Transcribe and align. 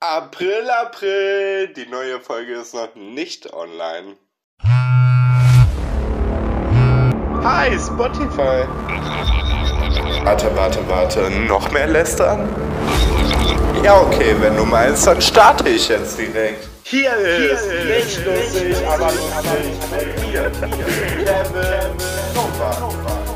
April, 0.00 0.70
April, 0.70 1.72
die 1.74 1.86
neue 1.86 2.20
Folge 2.20 2.52
ist 2.54 2.72
noch 2.72 2.94
nicht 2.94 3.52
online. 3.52 4.16
Hi, 7.42 7.76
Spotify. 7.76 8.68
Warte, 10.22 10.54
warte, 10.54 10.88
warte, 10.88 11.28
noch 11.48 11.68
mehr 11.72 11.88
lästern? 11.88 12.48
Ja, 13.82 14.00
okay, 14.00 14.36
wenn 14.38 14.56
du 14.56 14.64
meinst, 14.64 15.04
dann 15.04 15.20
starte 15.20 15.68
ich 15.68 15.88
jetzt 15.88 16.16
direkt. 16.16 16.68
Hier 16.84 17.12
ist, 17.16 17.68
Hier 17.68 17.96
ist 17.96 18.16
nicht 18.16 18.24
lustig, 18.24 18.86
aber 18.86 19.06
lustig 19.06 19.74
mit 19.90 20.30
mir, 20.30 20.48
Kevin 21.24 21.96
Nova. 22.36 23.27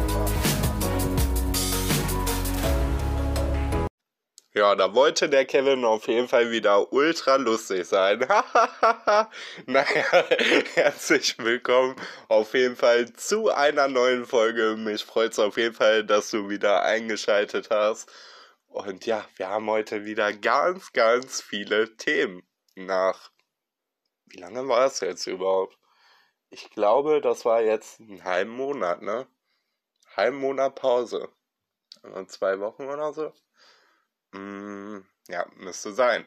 Ja, 4.55 4.75
da 4.75 4.95
wollte 4.95 5.31
der 5.31 5.47
Kevin 5.47 5.83
auf 5.87 6.09
jeden 6.09 6.29
Fall 6.29 6.51
wieder 6.51 6.93
ultra 6.93 7.37
lustig 7.37 7.87
sein. 7.87 8.19
naja, 9.67 10.05
herzlich 10.75 11.39
willkommen 11.39 11.97
auf 12.29 12.53
jeden 12.53 12.77
Fall 12.77 13.11
zu 13.15 13.49
einer 13.49 13.89
neuen 13.89 14.27
Folge. 14.27 14.77
Mich 14.77 15.05
freut 15.07 15.33
es 15.33 15.39
auf 15.39 15.57
jeden 15.57 15.75
Fall, 15.75 16.05
dass 16.05 16.31
du 16.31 16.51
wieder 16.51 16.83
eingeschaltet 16.83 17.71
hast. 17.71 18.13
Und 18.67 19.07
ja, 19.07 19.25
wir 19.37 19.49
haben 19.49 19.71
heute 19.71 20.05
wieder 20.05 20.35
ganz, 20.35 20.93
ganz 20.93 21.41
viele 21.41 21.97
Themen. 21.97 22.43
Nach, 22.75 23.31
wie 24.27 24.39
lange 24.39 24.69
war 24.69 24.85
es 24.85 25.01
jetzt 25.01 25.27
überhaupt? 25.27 25.79
Ich 26.51 26.69
glaube, 26.69 27.23
das 27.23 27.47
war 27.47 27.63
jetzt 27.63 28.01
einen 28.01 28.23
halben 28.23 28.51
Monat, 28.51 29.01
ne? 29.01 29.27
Halben 30.15 30.37
Monat 30.37 30.75
Pause. 30.75 31.31
Also 32.03 32.25
zwei 32.27 32.61
Wochen 32.61 32.83
oder 32.83 33.15
so. 33.15 33.33
Mm, 34.33 35.01
ja, 35.29 35.47
müsste 35.57 35.93
sein. 35.93 36.27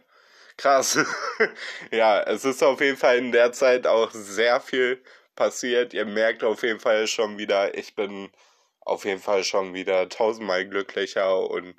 Krass. 0.58 0.98
ja, 1.92 2.22
es 2.24 2.46
ist 2.46 2.64
auf 2.64 2.82
jeden 2.82 2.98
Fall 2.98 3.18
in 3.18 3.32
der 3.32 3.52
Zeit 3.52 3.88
auch 3.88 4.12
sehr 4.12 4.62
viel 4.62 5.04
passiert. 5.36 5.94
Ihr 5.94 6.06
merkt 6.06 6.44
auf 6.44 6.64
jeden 6.64 6.80
Fall 6.80 7.08
schon 7.08 7.38
wieder, 7.38 7.78
ich 7.78 7.96
bin 7.96 8.32
auf 8.82 9.06
jeden 9.06 9.22
Fall 9.22 9.44
schon 9.44 9.74
wieder 9.74 10.08
tausendmal 10.10 10.68
glücklicher 10.68 11.50
und 11.50 11.76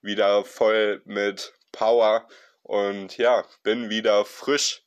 wieder 0.00 0.44
voll 0.44 1.02
mit 1.04 1.54
Power 1.72 2.28
und 2.62 3.16
ja, 3.18 3.44
bin 3.62 3.90
wieder 3.90 4.24
frisch 4.24 4.82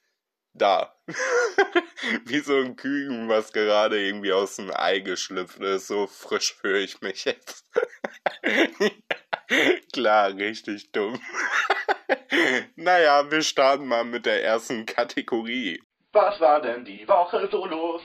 da. 0.53 0.95
Wie 2.25 2.39
so 2.39 2.57
ein 2.57 2.75
Küken, 2.75 3.29
was 3.29 3.53
gerade 3.53 3.99
irgendwie 4.01 4.33
aus 4.33 4.55
dem 4.57 4.71
Ei 4.73 4.99
geschlüpft 4.99 5.59
ist. 5.59 5.87
So 5.87 6.07
frisch 6.07 6.55
fühle 6.55 6.79
ich 6.79 7.01
mich 7.01 7.25
jetzt. 7.25 7.65
Klar, 9.93 10.35
richtig 10.35 10.91
dumm. 10.91 11.19
naja, 12.75 13.29
wir 13.29 13.41
starten 13.41 13.87
mal 13.87 14.03
mit 14.03 14.25
der 14.25 14.43
ersten 14.43 14.85
Kategorie. 14.85 15.81
Was 16.11 16.39
war 16.39 16.61
denn 16.61 16.85
die 16.85 17.07
Woche 17.07 17.47
so 17.51 17.65
los? 17.65 18.01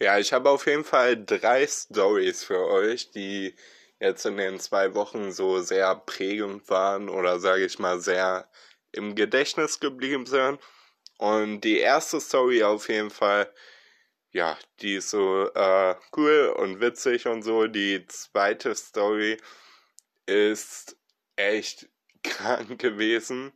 Ja, 0.00 0.18
ich 0.18 0.32
habe 0.32 0.50
auf 0.50 0.66
jeden 0.66 0.84
Fall 0.84 1.24
drei 1.24 1.66
Stories 1.66 2.44
für 2.44 2.66
euch, 2.66 3.10
die 3.12 3.54
jetzt 4.00 4.26
in 4.26 4.36
den 4.36 4.58
zwei 4.58 4.94
Wochen 4.94 5.30
so 5.30 5.60
sehr 5.60 5.94
prägend 5.94 6.68
waren 6.68 7.08
oder 7.08 7.38
sage 7.38 7.64
ich 7.64 7.78
mal 7.78 8.00
sehr 8.00 8.48
im 8.90 9.14
Gedächtnis 9.14 9.80
geblieben 9.80 10.26
sind. 10.26 10.58
Und 11.18 11.60
die 11.60 11.78
erste 11.78 12.20
Story 12.20 12.64
auf 12.64 12.88
jeden 12.88 13.10
Fall, 13.10 13.52
ja, 14.32 14.58
die 14.80 14.96
ist 14.96 15.10
so 15.10 15.48
äh, 15.54 15.94
cool 16.16 16.52
und 16.56 16.80
witzig 16.80 17.26
und 17.26 17.42
so. 17.42 17.68
Die 17.68 18.04
zweite 18.08 18.74
Story 18.74 19.38
ist 20.26 20.96
echt 21.36 21.88
krank 22.22 22.78
gewesen. 22.78 23.52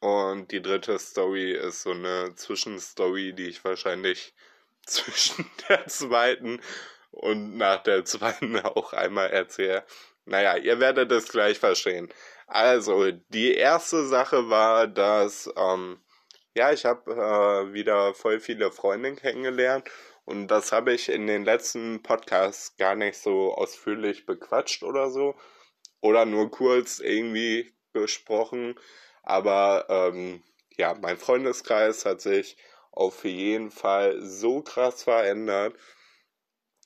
Und 0.00 0.50
die 0.50 0.62
dritte 0.62 0.98
Story 0.98 1.52
ist 1.52 1.82
so 1.82 1.90
eine 1.90 2.34
Zwischenstory, 2.34 3.34
die 3.34 3.48
ich 3.48 3.64
wahrscheinlich 3.64 4.34
zwischen 4.86 5.50
der 5.68 5.86
zweiten 5.86 6.60
und 7.10 7.56
nach 7.56 7.82
der 7.82 8.04
zweiten 8.04 8.58
auch 8.60 8.92
einmal 8.92 9.30
erzähle. 9.30 9.84
Naja, 10.24 10.56
ihr 10.56 10.80
werdet 10.80 11.10
es 11.12 11.28
gleich 11.28 11.58
verstehen. 11.58 12.08
Also, 12.46 13.10
die 13.28 13.54
erste 13.54 14.06
Sache 14.06 14.48
war, 14.48 14.86
dass, 14.86 15.50
ähm, 15.56 16.00
ja, 16.54 16.72
ich 16.72 16.84
habe 16.84 17.12
äh, 17.12 17.72
wieder 17.72 18.14
voll 18.14 18.40
viele 18.40 18.72
Freunde 18.72 19.14
kennengelernt 19.14 19.88
und 20.24 20.48
das 20.48 20.72
habe 20.72 20.92
ich 20.92 21.08
in 21.08 21.26
den 21.26 21.44
letzten 21.44 22.02
Podcasts 22.02 22.76
gar 22.76 22.94
nicht 22.96 23.18
so 23.18 23.54
ausführlich 23.54 24.26
bequatscht 24.26 24.82
oder 24.82 25.10
so 25.10 25.36
oder 26.00 26.24
nur 26.24 26.50
kurz 26.50 27.00
irgendwie 27.00 27.72
besprochen. 27.92 28.78
Aber 29.22 29.86
ähm, 29.88 30.42
ja, 30.76 30.94
mein 30.94 31.18
Freundeskreis 31.18 32.04
hat 32.04 32.20
sich 32.20 32.56
auf 32.92 33.24
jeden 33.24 33.70
Fall 33.70 34.20
so 34.22 34.62
krass 34.62 35.04
verändert. 35.04 35.74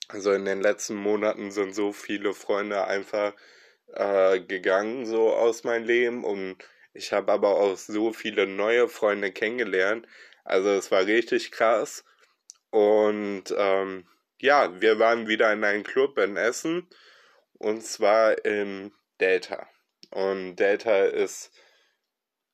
Also 0.07 0.31
in 0.31 0.45
den 0.45 0.61
letzten 0.61 0.95
Monaten 0.95 1.51
sind 1.51 1.73
so 1.73 1.91
viele 1.91 2.33
Freunde 2.33 2.85
einfach 2.85 3.33
äh, 3.93 4.39
gegangen, 4.39 5.05
so 5.05 5.33
aus 5.33 5.63
meinem 5.63 5.85
Leben. 5.85 6.23
Und 6.23 6.57
ich 6.93 7.11
habe 7.11 7.31
aber 7.31 7.55
auch 7.55 7.77
so 7.77 8.13
viele 8.13 8.47
neue 8.47 8.87
Freunde 8.87 9.31
kennengelernt. 9.31 10.07
Also 10.43 10.69
es 10.69 10.91
war 10.91 11.05
richtig 11.05 11.51
krass. 11.51 12.03
Und 12.69 13.45
ähm, 13.57 14.07
ja, 14.39 14.79
wir 14.81 14.99
waren 14.99 15.27
wieder 15.27 15.51
in 15.53 15.63
einem 15.63 15.83
Club 15.83 16.17
in 16.19 16.37
Essen. 16.37 16.87
Und 17.57 17.83
zwar 17.83 18.45
im 18.45 18.91
Delta. 19.19 19.67
Und 20.11 20.55
Delta 20.57 21.05
ist 21.05 21.51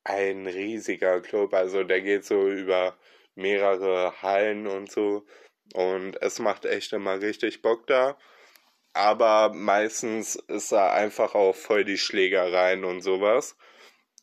ein 0.04 0.48
riesiger 0.48 1.22
Club, 1.22 1.54
also 1.54 1.84
der 1.84 2.02
geht 2.02 2.26
so 2.26 2.48
über 2.50 2.98
mehrere 3.36 4.22
Hallen 4.22 4.68
und 4.68 4.92
so. 4.92 5.26
Und 5.74 6.22
es 6.22 6.40
macht 6.40 6.66
echt 6.66 6.94
immer 6.94 7.22
richtig 7.22 7.62
Bock 7.62 7.88
da. 7.88 8.18
Aber 8.94 9.54
meistens 9.54 10.36
ist 10.36 10.72
da 10.72 10.92
einfach 10.92 11.34
auch 11.36 11.56
voll 11.56 11.86
die 11.86 11.98
Schlägereien 11.98 12.84
und 12.84 13.02
sowas. 13.02 13.56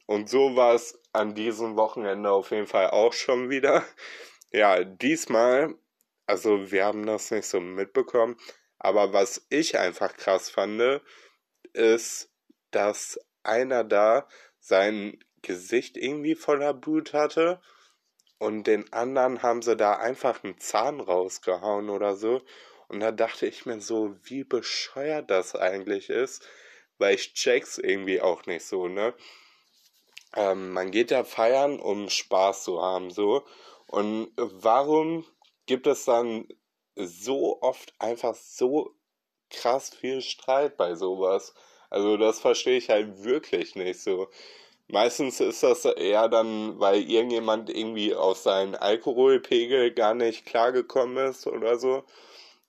Und 0.06 0.28
so 0.28 0.56
war 0.56 0.74
es 0.74 1.00
an 1.12 1.34
diesem 1.34 1.76
Wochenende 1.76 2.30
auf 2.30 2.50
jeden 2.50 2.66
Fall 2.66 2.90
auch 2.90 3.12
schon 3.12 3.50
wieder. 3.50 3.84
Ja, 4.50 4.82
diesmal, 4.82 5.74
also 6.24 6.70
wir 6.70 6.86
haben 6.86 7.04
das 7.04 7.30
nicht 7.30 7.44
so 7.44 7.60
mitbekommen, 7.60 8.38
aber 8.78 9.12
was 9.12 9.46
ich 9.50 9.78
einfach 9.78 10.16
krass 10.16 10.48
fand, 10.48 11.02
ist, 11.78 12.30
dass 12.70 13.18
einer 13.42 13.84
da 13.84 14.28
sein 14.60 15.18
Gesicht 15.42 15.96
irgendwie 15.96 16.34
voller 16.34 16.74
Blut 16.74 17.12
hatte 17.14 17.60
und 18.38 18.66
den 18.66 18.92
anderen 18.92 19.42
haben 19.42 19.62
sie 19.62 19.76
da 19.76 19.94
einfach 19.94 20.44
einen 20.44 20.58
Zahn 20.58 21.00
rausgehauen 21.00 21.90
oder 21.90 22.16
so. 22.16 22.42
Und 22.88 23.00
da 23.00 23.12
dachte 23.12 23.46
ich 23.46 23.66
mir 23.66 23.80
so, 23.80 24.16
wie 24.22 24.44
bescheuert 24.44 25.30
das 25.30 25.54
eigentlich 25.54 26.08
ist, 26.08 26.46
weil 26.98 27.14
ich 27.14 27.34
check's 27.34 27.78
irgendwie 27.78 28.20
auch 28.20 28.46
nicht 28.46 28.64
so, 28.64 28.88
ne? 28.88 29.14
Ähm, 30.34 30.70
man 30.72 30.90
geht 30.90 31.10
ja 31.10 31.24
feiern, 31.24 31.80
um 31.80 32.08
Spaß 32.08 32.64
zu 32.64 32.82
haben, 32.82 33.10
so. 33.10 33.46
Und 33.86 34.32
warum 34.36 35.26
gibt 35.66 35.86
es 35.86 36.04
dann 36.04 36.46
so 36.96 37.60
oft 37.62 37.94
einfach 37.98 38.34
so 38.34 38.97
krass 39.50 39.90
viel 39.90 40.20
Streit 40.22 40.76
bei 40.76 40.94
sowas. 40.94 41.54
Also 41.90 42.16
das 42.16 42.40
verstehe 42.40 42.78
ich 42.78 42.90
halt 42.90 43.24
wirklich 43.24 43.74
nicht 43.76 44.00
so. 44.02 44.28
Meistens 44.88 45.40
ist 45.40 45.62
das 45.62 45.84
eher 45.84 46.28
dann, 46.28 46.80
weil 46.80 47.02
irgendjemand 47.10 47.70
irgendwie 47.70 48.14
aus 48.14 48.42
seinem 48.44 48.74
Alkoholpegel 48.74 49.92
gar 49.92 50.14
nicht 50.14 50.46
klargekommen 50.46 51.18
ist 51.30 51.46
oder 51.46 51.78
so. 51.78 52.04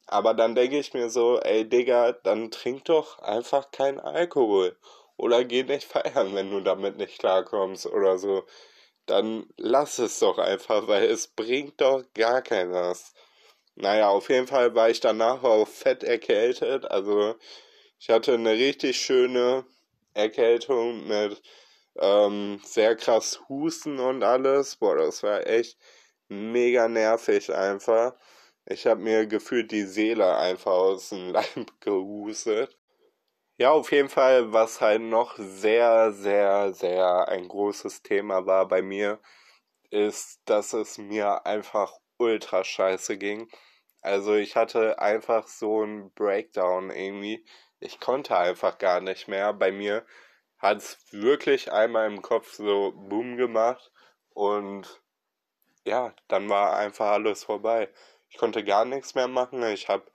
Aber 0.07 0.33
dann 0.33 0.55
denke 0.55 0.77
ich 0.79 0.93
mir 0.93 1.09
so, 1.09 1.39
ey 1.39 1.67
Digga, 1.69 2.13
dann 2.13 2.51
trink 2.51 2.85
doch 2.85 3.19
einfach 3.19 3.71
keinen 3.71 3.99
Alkohol. 3.99 4.77
Oder 5.17 5.45
geh 5.45 5.63
nicht 5.63 5.85
feiern, 5.85 6.35
wenn 6.35 6.51
du 6.51 6.61
damit 6.61 6.97
nicht 6.97 7.19
klarkommst 7.19 7.85
oder 7.87 8.17
so. 8.17 8.43
Dann 9.07 9.47
lass 9.57 9.99
es 9.99 10.19
doch 10.19 10.37
einfach, 10.39 10.87
weil 10.87 11.05
es 11.05 11.27
bringt 11.27 11.81
doch 11.81 12.03
gar 12.13 12.41
keines. 12.41 13.13
Naja, 13.81 14.09
auf 14.09 14.29
jeden 14.29 14.47
Fall 14.47 14.75
war 14.75 14.89
ich 14.89 14.99
danach 14.99 15.41
auch 15.43 15.67
fett 15.67 16.03
erkältet. 16.03 16.85
Also 16.91 17.35
ich 17.99 18.09
hatte 18.09 18.33
eine 18.33 18.51
richtig 18.53 18.99
schöne 18.99 19.65
Erkältung 20.13 21.07
mit 21.07 21.41
ähm, 21.97 22.59
sehr 22.65 22.95
krass 22.97 23.41
Husten 23.49 23.99
und 23.99 24.23
alles. 24.23 24.75
Boah, 24.77 24.97
das 24.97 25.23
war 25.23 25.47
echt 25.47 25.77
mega 26.27 26.87
nervig 26.89 27.53
einfach. 27.53 28.15
Ich 28.65 28.85
habe 28.85 29.01
mir 29.01 29.27
gefühlt 29.27 29.71
die 29.71 29.83
Seele 29.85 30.35
einfach 30.37 30.71
aus 30.73 31.09
dem 31.09 31.29
Leib 31.31 31.45
gehustet. 31.79 32.77
Ja, 33.57 33.71
auf 33.71 33.91
jeden 33.91 34.09
Fall, 34.09 34.53
was 34.53 34.81
halt 34.81 35.01
noch 35.01 35.35
sehr, 35.37 36.11
sehr, 36.13 36.73
sehr 36.73 37.27
ein 37.29 37.47
großes 37.47 38.03
Thema 38.03 38.45
war 38.45 38.67
bei 38.67 38.81
mir, 38.81 39.19
ist, 39.91 40.41
dass 40.45 40.73
es 40.73 40.97
mir 40.97 41.45
einfach 41.45 41.93
ultra 42.17 42.63
scheiße 42.63 43.17
ging. 43.17 43.49
Also 44.01 44.35
ich 44.35 44.55
hatte 44.55 44.99
einfach 44.99 45.47
so 45.47 45.81
einen 45.81 46.11
Breakdown 46.13 46.89
irgendwie. 46.89 47.45
Ich 47.79 47.99
konnte 47.99 48.37
einfach 48.37 48.77
gar 48.77 49.01
nicht 49.01 49.27
mehr. 49.27 49.53
Bei 49.53 49.71
mir 49.71 50.05
hat 50.57 50.77
es 50.77 50.97
wirklich 51.11 51.71
einmal 51.71 52.07
im 52.07 52.21
Kopf 52.21 52.53
so 52.53 52.93
boom 52.95 53.37
gemacht 53.37 53.91
und 54.33 55.01
ja, 55.85 56.13
dann 56.27 56.49
war 56.49 56.77
einfach 56.77 57.07
alles 57.07 57.43
vorbei. 57.43 57.89
Ich 58.29 58.37
konnte 58.37 58.63
gar 58.63 58.85
nichts 58.85 59.15
mehr 59.15 59.27
machen. 59.27 59.63
Ich 59.63 59.89
habe 59.89 60.05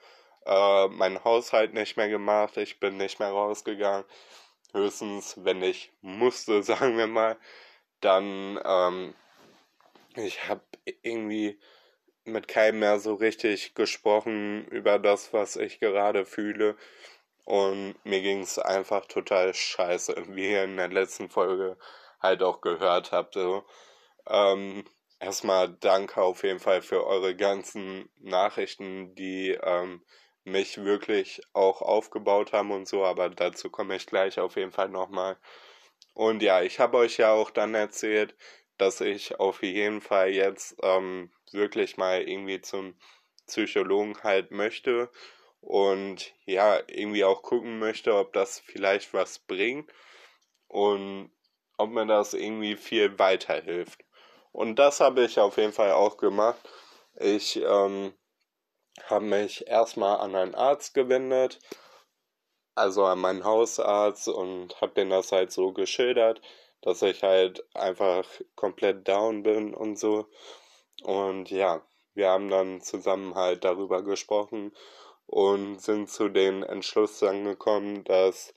äh, 0.46 0.88
meinen 0.88 1.22
Haushalt 1.24 1.74
nicht 1.74 1.96
mehr 1.96 2.08
gemacht. 2.08 2.56
Ich 2.56 2.80
bin 2.80 2.96
nicht 2.96 3.18
mehr 3.18 3.30
rausgegangen. 3.30 4.04
Höchstens, 4.72 5.36
wenn 5.44 5.62
ich 5.62 5.92
musste, 6.00 6.62
sagen 6.62 6.96
wir 6.98 7.06
mal, 7.06 7.36
dann 8.00 8.60
ähm, 8.64 9.14
ich 10.16 10.48
habe 10.48 10.62
irgendwie 11.02 11.58
mit 12.24 12.48
keinem 12.48 12.80
mehr 12.80 12.98
so 13.00 13.14
richtig 13.14 13.74
gesprochen 13.74 14.66
über 14.68 14.98
das, 14.98 15.32
was 15.32 15.56
ich 15.56 15.80
gerade 15.80 16.24
fühle. 16.24 16.76
Und 17.44 17.94
mir 18.04 18.22
ging 18.22 18.40
es 18.42 18.58
einfach 18.58 19.06
total 19.06 19.54
scheiße, 19.54 20.14
wie 20.28 20.52
ihr 20.52 20.64
in 20.64 20.76
der 20.76 20.88
letzten 20.88 21.30
Folge 21.30 21.76
halt 22.20 22.42
auch 22.42 22.60
gehört 22.60 23.12
habt. 23.12 23.34
So. 23.34 23.64
Ähm, 24.26 24.84
erstmal 25.20 25.68
danke 25.68 26.22
auf 26.22 26.42
jeden 26.44 26.60
Fall 26.60 26.82
für 26.82 27.06
eure 27.06 27.36
ganzen 27.36 28.08
Nachrichten, 28.18 29.14
die 29.14 29.50
ähm, 29.62 30.02
mich 30.44 30.84
wirklich 30.84 31.42
auch 31.52 31.82
aufgebaut 31.82 32.52
haben 32.52 32.70
und 32.70 32.86
so, 32.86 33.04
aber 33.04 33.30
dazu 33.30 33.70
komme 33.70 33.96
ich 33.96 34.06
gleich 34.06 34.38
auf 34.38 34.56
jeden 34.56 34.72
Fall 34.72 34.88
nochmal. 34.90 35.38
Und 36.14 36.42
ja, 36.42 36.62
ich 36.62 36.80
habe 36.80 36.98
euch 36.98 37.18
ja 37.18 37.32
auch 37.32 37.50
dann 37.50 37.74
erzählt, 37.74 38.36
dass 38.78 39.00
ich 39.00 39.38
auf 39.40 39.62
jeden 39.62 40.00
Fall 40.00 40.30
jetzt 40.30 40.76
ähm, 40.82 41.30
wirklich 41.52 41.96
mal 41.96 42.22
irgendwie 42.22 42.60
zum 42.60 42.96
Psychologen 43.46 44.16
halt 44.22 44.50
möchte 44.50 45.10
und 45.60 46.32
ja, 46.46 46.78
irgendwie 46.88 47.24
auch 47.24 47.42
gucken 47.42 47.78
möchte, 47.78 48.14
ob 48.14 48.32
das 48.32 48.60
vielleicht 48.60 49.14
was 49.14 49.38
bringt 49.38 49.90
und 50.68 51.30
ob 51.78 51.90
mir 51.90 52.06
das 52.06 52.34
irgendwie 52.34 52.76
viel 52.76 53.18
weiterhilft. 53.18 54.04
Und 54.52 54.78
das 54.78 55.00
habe 55.00 55.24
ich 55.24 55.38
auf 55.40 55.56
jeden 55.56 55.72
Fall 55.72 55.92
auch 55.92 56.16
gemacht. 56.16 56.60
Ich 57.16 57.56
ähm, 57.56 58.14
habe 59.04 59.24
mich 59.24 59.66
erstmal 59.66 60.18
an 60.20 60.34
einen 60.34 60.54
Arzt 60.54 60.94
gewendet, 60.94 61.58
also 62.74 63.04
an 63.04 63.20
meinen 63.20 63.44
Hausarzt 63.44 64.28
und 64.28 64.80
habe 64.80 64.94
den 64.94 65.10
das 65.10 65.32
halt 65.32 65.52
so 65.52 65.72
geschildert, 65.72 66.40
dass 66.82 67.02
ich 67.02 67.22
halt 67.22 67.64
einfach 67.74 68.26
komplett 68.54 69.06
down 69.08 69.42
bin 69.42 69.74
und 69.74 69.98
so. 69.98 70.28
Und 71.02 71.50
ja, 71.50 71.86
wir 72.14 72.28
haben 72.28 72.48
dann 72.48 72.80
zusammen 72.80 73.34
halt 73.34 73.64
darüber 73.64 74.02
gesprochen 74.02 74.72
und 75.26 75.80
sind 75.80 76.08
zu 76.10 76.28
den 76.28 76.62
Entschluss 76.62 77.20
gekommen, 77.20 78.04
dass 78.04 78.54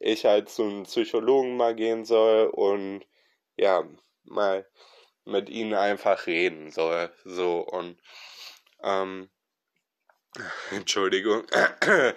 ich 0.00 0.24
halt 0.24 0.48
zum 0.48 0.84
Psychologen 0.84 1.56
mal 1.56 1.74
gehen 1.74 2.04
soll 2.04 2.46
und 2.46 3.06
ja, 3.56 3.84
mal 4.24 4.66
mit 5.24 5.48
ihnen 5.48 5.74
einfach 5.74 6.26
reden 6.26 6.70
soll. 6.70 7.12
So 7.24 7.60
und 7.60 8.00
ähm, 8.82 9.30
Entschuldigung, 10.70 11.44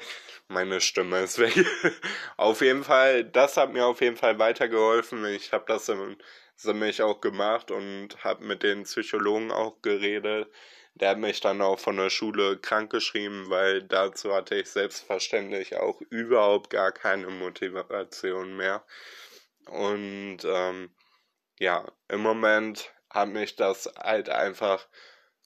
meine 0.47 0.81
Stimme 0.81 1.21
ist 1.21 1.39
weg. 1.39 1.53
auf 2.38 2.61
jeden 2.61 2.83
Fall, 2.83 3.23
das 3.25 3.57
hat 3.57 3.73
mir 3.73 3.85
auf 3.85 4.01
jeden 4.01 4.18
Fall 4.18 4.39
weitergeholfen. 4.39 5.25
Ich 5.25 5.51
habe 5.51 5.65
das 5.68 5.89
im 5.89 6.18
mich 6.63 7.02
auch 7.02 7.22
gemacht 7.22 7.72
und 7.72 8.24
habe 8.24 8.44
mit 8.46 8.63
den 8.63 8.84
Psychologen 8.84 9.52
auch 9.52 9.81
geredet. 9.81 10.52
Der 10.96 11.10
hat 11.10 11.18
mich 11.18 11.42
dann 11.42 11.62
auch 11.62 11.78
von 11.80 11.98
der 11.98 12.10
Schule 12.10 12.57
krankgeschrieben, 12.57 13.50
weil 13.50 13.84
dazu 13.84 14.34
hatte 14.34 14.56
ich 14.56 14.69
selbstverständlich 14.69 15.75
auch 15.75 16.00
überhaupt 16.10 16.69
gar 16.69 16.92
keine 16.94 17.28
Motivation 17.28 18.56
mehr. 18.56 18.86
Und 19.68 20.40
ähm, 20.46 20.96
ja, 21.60 21.86
im 22.07 22.22
Moment 22.22 22.94
hat 23.10 23.30
mich 23.30 23.56
das 23.56 23.92
halt 23.98 24.30
einfach 24.30 24.88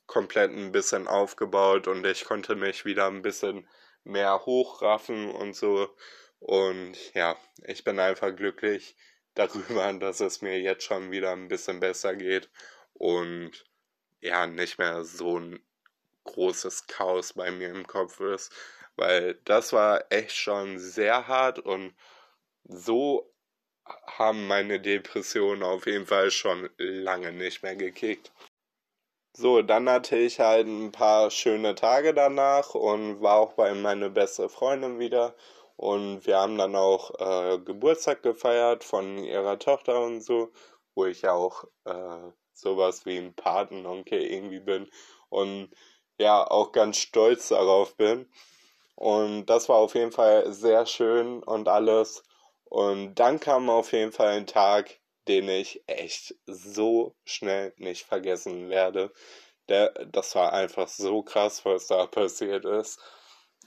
komplett 0.06 0.52
ein 0.52 0.72
bisschen 0.72 1.08
aufgebaut 1.08 1.88
und 1.88 2.06
ich 2.06 2.26
konnte 2.26 2.56
mich 2.56 2.86
wieder 2.86 3.08
ein 3.08 3.22
bisschen 3.22 3.68
mehr 4.04 4.46
hochraffen 4.46 5.30
und 5.32 5.56
so. 5.56 5.96
Und 6.40 6.96
ja, 7.14 7.38
ich 7.64 7.84
bin 7.84 8.00
einfach 8.00 8.36
glücklich 8.36 8.96
darüber, 9.40 9.94
dass 10.00 10.20
es 10.20 10.42
mir 10.42 10.60
jetzt 10.60 10.84
schon 10.84 11.12
wieder 11.12 11.32
ein 11.32 11.48
bisschen 11.48 11.80
besser 11.80 12.16
geht 12.16 12.50
und 12.94 13.66
ja, 14.22 14.48
nicht 14.48 14.78
mehr 14.80 15.04
so 15.06 15.40
ein 15.40 15.60
großes 16.26 16.88
Chaos 16.88 17.34
bei 17.34 17.52
mir 17.52 17.70
im 17.70 17.88
Kopf 17.88 18.20
ist, 18.20 18.52
weil 18.96 19.36
das 19.46 19.74
war 19.74 20.12
echt 20.12 20.36
schon 20.36 20.78
sehr 20.80 21.28
hart 21.28 21.60
und 21.60 21.96
so 22.66 23.34
haben 24.06 24.48
meine 24.48 24.80
Depressionen 24.80 25.64
auf 25.64 25.88
jeden 25.88 26.06
Fall 26.06 26.32
schon 26.32 26.70
lange 26.78 27.32
nicht 27.32 27.64
mehr 27.64 27.76
gekickt. 27.76 28.32
So, 29.34 29.62
dann 29.62 29.90
hatte 29.90 30.18
ich 30.18 30.40
halt 30.40 30.68
ein 30.68 30.92
paar 30.92 31.32
schöne 31.32 31.76
Tage 31.76 32.14
danach 32.14 32.76
und 32.76 33.22
war 33.22 33.38
auch 33.38 33.54
bei 33.54 33.74
meiner 33.74 34.10
beste 34.10 34.50
Freundin 34.50 35.00
wieder 35.00 35.36
und 35.80 36.28
wir 36.28 36.38
haben 36.38 36.58
dann 36.58 36.76
auch 36.76 37.12
äh, 37.22 37.58
Geburtstag 37.60 38.22
gefeiert 38.22 38.84
von 38.84 39.24
ihrer 39.24 39.58
Tochter 39.60 40.02
und 40.02 40.20
so, 40.20 40.52
wo 40.94 41.06
ich 41.06 41.22
ja 41.22 41.32
auch 41.32 41.64
äh, 41.86 42.32
sowas 42.52 43.06
wie 43.06 43.18
ein 43.18 43.34
Patenonkel 43.34 44.22
irgendwie 44.22 44.60
bin 44.60 44.90
und 45.30 45.70
ja 46.18 46.46
auch 46.46 46.74
ganz 46.74 46.98
stolz 46.98 47.48
darauf 47.48 47.96
bin. 47.96 48.30
Und 48.96 49.46
das 49.46 49.70
war 49.70 49.78
auf 49.78 49.96
jeden 49.96 50.12
Fall 50.12 50.52
sehr 50.52 50.86
schön 50.86 51.42
und 51.44 51.70
alles. 51.70 52.24
Und 52.66 53.16
dann 53.16 53.40
kam 53.40 53.70
auf 53.70 53.94
jeden 53.94 54.12
Fall 54.12 54.36
ein 54.36 54.48
Tag, 54.48 55.00
den 55.30 55.48
ich 55.48 55.82
echt 55.88 56.36
so 56.46 57.16
schnell 57.24 57.74
nicht 57.78 58.06
vergessen 58.06 58.68
werde. 58.68 59.14
Der, 59.70 59.92
das 60.08 60.36
war 60.36 60.52
einfach 60.52 60.90
so 60.90 61.24
krass, 61.24 61.64
was 61.64 61.88
da 61.88 62.06
passiert 62.06 62.66
ist. 62.66 63.00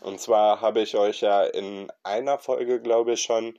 Und 0.03 0.21
zwar 0.21 0.61
habe 0.61 0.81
ich 0.81 0.97
euch 0.97 1.21
ja 1.21 1.45
in 1.45 1.91
einer 2.03 2.39
Folge, 2.39 2.81
glaube 2.81 3.13
ich, 3.13 3.23
schon 3.23 3.59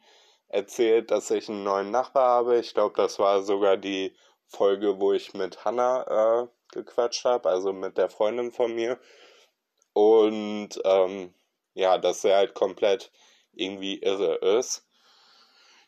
erzählt, 0.49 1.09
dass 1.09 1.31
ich 1.31 1.49
einen 1.49 1.63
neuen 1.63 1.89
Nachbar 1.91 2.27
habe. 2.29 2.59
Ich 2.59 2.73
glaube, 2.73 2.95
das 2.97 3.17
war 3.17 3.43
sogar 3.43 3.77
die 3.77 4.15
Folge, 4.47 4.99
wo 4.99 5.13
ich 5.13 5.33
mit 5.33 5.63
Hannah 5.63 6.43
äh, 6.43 6.47
gequatscht 6.73 7.25
habe, 7.25 7.49
also 7.49 7.71
mit 7.71 7.97
der 7.97 8.09
Freundin 8.09 8.51
von 8.51 8.75
mir. 8.75 8.99
Und 9.93 10.69
ähm, 10.83 11.33
ja, 11.75 11.97
dass 11.97 12.23
er 12.23 12.37
halt 12.37 12.53
komplett 12.55 13.11
irgendwie 13.53 13.99
irre 13.99 14.35
ist. 14.59 14.85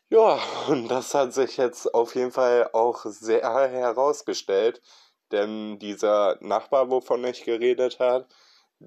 Ja, 0.10 0.40
und 0.70 0.88
das 0.88 1.14
hat 1.14 1.34
sich 1.34 1.58
jetzt 1.58 1.94
auf 1.94 2.16
jeden 2.16 2.32
Fall 2.32 2.70
auch 2.74 3.06
sehr 3.06 3.42
herausgestellt, 3.44 4.82
denn 5.32 5.80
dieser 5.80 6.38
Nachbar, 6.42 6.90
wovon 6.90 7.26
ich 7.26 7.44
geredet 7.44 8.00
habe, 8.00 8.28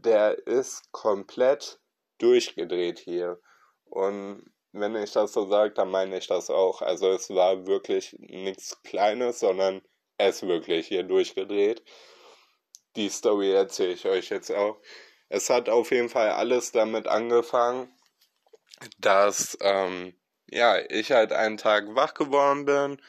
der 0.05 0.47
ist 0.47 0.91
komplett 0.93 1.81
durchgedreht 2.19 2.99
hier. 2.99 3.41
Und 3.85 4.51
wenn 4.73 4.95
ich 4.97 5.13
das 5.13 5.33
so 5.33 5.47
sage, 5.47 5.75
dann 5.75 5.91
meine 5.91 6.19
ich 6.19 6.27
das 6.27 6.51
auch. 6.51 6.83
Also 6.83 7.11
es 7.11 7.31
war 7.31 7.67
wirklich 7.67 8.15
nichts 8.19 8.83
Kleines, 8.83 9.41
sondern 9.41 9.83
er 10.19 10.29
ist 10.29 10.47
wirklich 10.47 10.89
hier 10.89 11.05
durchgedreht. 11.05 11.83
Die 12.97 13.09
Story 13.09 13.53
erzähle 13.53 13.93
ich 13.93 14.07
euch 14.07 14.31
jetzt 14.31 14.51
auch. 14.51 14.81
Es 15.29 15.51
hat 15.51 15.69
auf 15.69 15.91
jeden 15.91 16.09
Fall 16.09 16.31
alles 16.31 16.73
damit 16.73 17.07
angefangen, 17.07 17.95
dass 18.99 19.59
ähm, 19.61 20.15
ja 20.51 20.79
ich 20.89 21.13
halt 21.13 21.33
einen 21.33 21.57
Tag 21.57 21.95
wach 21.95 22.15
geworden 22.15 22.65
bin 22.65 23.01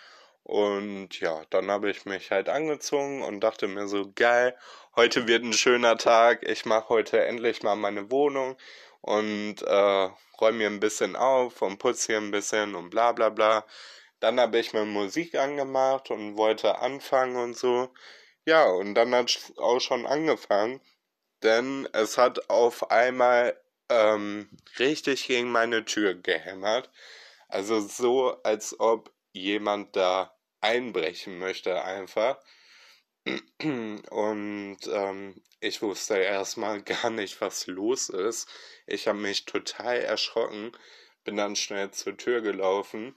und 0.49 1.19
ja, 1.19 1.43
dann 1.51 1.69
habe 1.69 1.91
ich 1.91 2.05
mich 2.05 2.31
halt 2.31 2.49
angezogen 2.49 3.21
und 3.21 3.41
dachte 3.41 3.67
mir 3.67 3.87
so, 3.87 4.11
geil, 4.15 4.57
heute 4.95 5.27
wird 5.27 5.43
ein 5.43 5.53
schöner 5.53 5.95
Tag, 5.95 6.41
ich 6.41 6.65
mache 6.65 6.89
heute 6.89 7.23
endlich 7.23 7.61
mal 7.61 7.75
meine 7.75 8.09
Wohnung 8.09 8.57
und 9.01 9.61
äh, 9.61 10.09
räume 10.41 10.57
mir 10.57 10.67
ein 10.67 10.79
bisschen 10.79 11.15
auf 11.15 11.61
und 11.61 11.77
putze 11.77 12.07
hier 12.07 12.17
ein 12.17 12.31
bisschen 12.31 12.73
und 12.73 12.89
bla 12.89 13.11
bla 13.11 13.29
bla. 13.29 13.63
Dann 14.19 14.39
habe 14.39 14.57
ich 14.57 14.73
mir 14.73 14.85
Musik 14.85 15.35
angemacht 15.35 16.09
und 16.09 16.35
wollte 16.35 16.79
anfangen 16.79 17.35
und 17.35 17.55
so. 17.55 17.93
Ja, 18.45 18.65
und 18.65 18.95
dann 18.95 19.13
hat 19.13 19.29
es 19.29 19.53
auch 19.59 19.79
schon 19.79 20.07
angefangen, 20.07 20.81
denn 21.43 21.87
es 21.93 22.17
hat 22.17 22.49
auf 22.49 22.89
einmal 22.89 23.55
ähm, 23.89 24.49
richtig 24.79 25.27
gegen 25.27 25.51
meine 25.51 25.85
Tür 25.85 26.15
gehämmert. 26.15 26.89
Also 27.49 27.79
so, 27.81 28.41
als 28.43 28.79
ob 28.79 29.11
jemand 29.31 29.95
da 29.95 30.35
einbrechen 30.61 31.37
möchte 31.39 31.83
einfach. 31.83 32.39
Und 34.09 34.79
ähm, 34.91 35.41
ich 35.59 35.81
wusste 35.81 36.17
erstmal 36.17 36.81
gar 36.83 37.09
nicht, 37.09 37.41
was 37.41 37.67
los 37.67 38.09
ist. 38.09 38.49
Ich 38.87 39.07
habe 39.07 39.19
mich 39.19 39.45
total 39.45 39.97
erschrocken, 39.99 40.71
bin 41.23 41.37
dann 41.37 41.55
schnell 41.55 41.91
zur 41.91 42.17
Tür 42.17 42.41
gelaufen. 42.41 43.15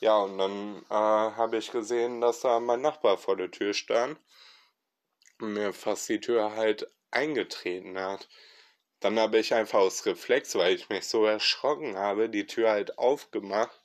Ja, 0.00 0.16
und 0.18 0.38
dann 0.38 0.82
äh, 0.90 0.94
habe 0.94 1.58
ich 1.58 1.70
gesehen, 1.70 2.20
dass 2.20 2.40
da 2.40 2.60
mein 2.60 2.80
Nachbar 2.80 3.18
vor 3.18 3.36
der 3.36 3.50
Tür 3.50 3.74
stand 3.74 4.18
und 5.40 5.54
mir 5.54 5.72
fast 5.72 6.08
die 6.08 6.20
Tür 6.20 6.54
halt 6.56 6.90
eingetreten 7.10 7.98
hat. 7.98 8.28
Dann 9.00 9.18
habe 9.18 9.38
ich 9.38 9.54
einfach 9.54 9.80
aus 9.80 10.06
Reflex, 10.06 10.54
weil 10.54 10.74
ich 10.74 10.88
mich 10.88 11.06
so 11.06 11.24
erschrocken 11.26 11.96
habe, 11.96 12.28
die 12.28 12.46
Tür 12.46 12.70
halt 12.70 12.98
aufgemacht 12.98 13.84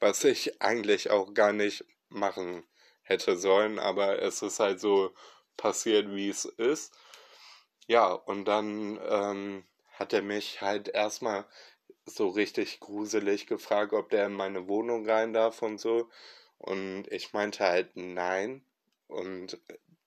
was 0.00 0.24
ich 0.24 0.62
eigentlich 0.62 1.10
auch 1.10 1.34
gar 1.34 1.52
nicht 1.52 1.84
machen 2.10 2.64
hätte 3.02 3.36
sollen, 3.36 3.78
aber 3.78 4.22
es 4.22 4.42
ist 4.42 4.60
halt 4.60 4.80
so 4.80 5.14
passiert, 5.56 6.10
wie 6.14 6.28
es 6.28 6.44
ist. 6.44 6.94
Ja, 7.86 8.12
und 8.12 8.44
dann 8.46 9.00
ähm, 9.08 9.64
hat 9.92 10.12
er 10.12 10.22
mich 10.22 10.60
halt 10.60 10.88
erstmal 10.88 11.46
so 12.06 12.28
richtig 12.28 12.80
gruselig 12.80 13.46
gefragt, 13.46 13.92
ob 13.92 14.10
der 14.10 14.26
in 14.26 14.32
meine 14.34 14.68
Wohnung 14.68 15.08
rein 15.08 15.32
darf 15.32 15.62
und 15.62 15.78
so. 15.78 16.10
Und 16.58 17.06
ich 17.10 17.32
meinte 17.32 17.64
halt 17.64 17.96
nein. 17.96 18.64
Und 19.08 19.58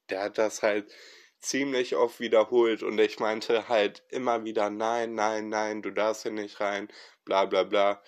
der 0.09 0.23
hat 0.23 0.37
das 0.37 0.61
halt 0.63 0.91
ziemlich 1.39 1.95
oft 1.95 2.19
wiederholt 2.19 2.83
und 2.83 2.99
ich 2.99 3.19
meinte 3.19 3.67
halt 3.67 4.03
immer 4.09 4.43
wieder 4.45 4.69
nein, 4.69 5.15
nein, 5.15 5.49
nein, 5.49 5.81
du 5.81 5.89
darfst 5.91 6.23
hier 6.23 6.31
nicht 6.31 6.59
rein, 6.59 6.87
bla 7.25 7.45
bla 7.45 7.63
bla. 7.63 8.03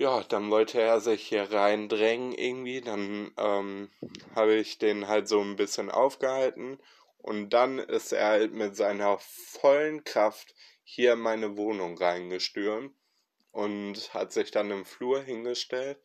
Ja, 0.00 0.22
dann 0.22 0.50
wollte 0.50 0.80
er 0.80 0.98
sich 1.02 1.28
hier 1.28 1.52
reindrängen 1.52 2.32
irgendwie, 2.32 2.80
dann 2.80 3.32
ähm, 3.36 3.90
habe 4.34 4.54
ich 4.54 4.78
den 4.78 5.08
halt 5.08 5.28
so 5.28 5.42
ein 5.42 5.56
bisschen 5.56 5.90
aufgehalten 5.90 6.80
und 7.18 7.50
dann 7.50 7.78
ist 7.78 8.10
er 8.12 8.28
halt 8.28 8.54
mit 8.54 8.74
seiner 8.74 9.18
vollen 9.18 10.02
Kraft 10.02 10.54
hier 10.84 11.12
in 11.12 11.18
meine 11.18 11.58
Wohnung 11.58 11.98
reingestürmt 11.98 12.94
und 13.52 14.14
hat 14.14 14.32
sich 14.32 14.50
dann 14.50 14.70
im 14.70 14.86
Flur 14.86 15.20
hingestellt 15.20 15.98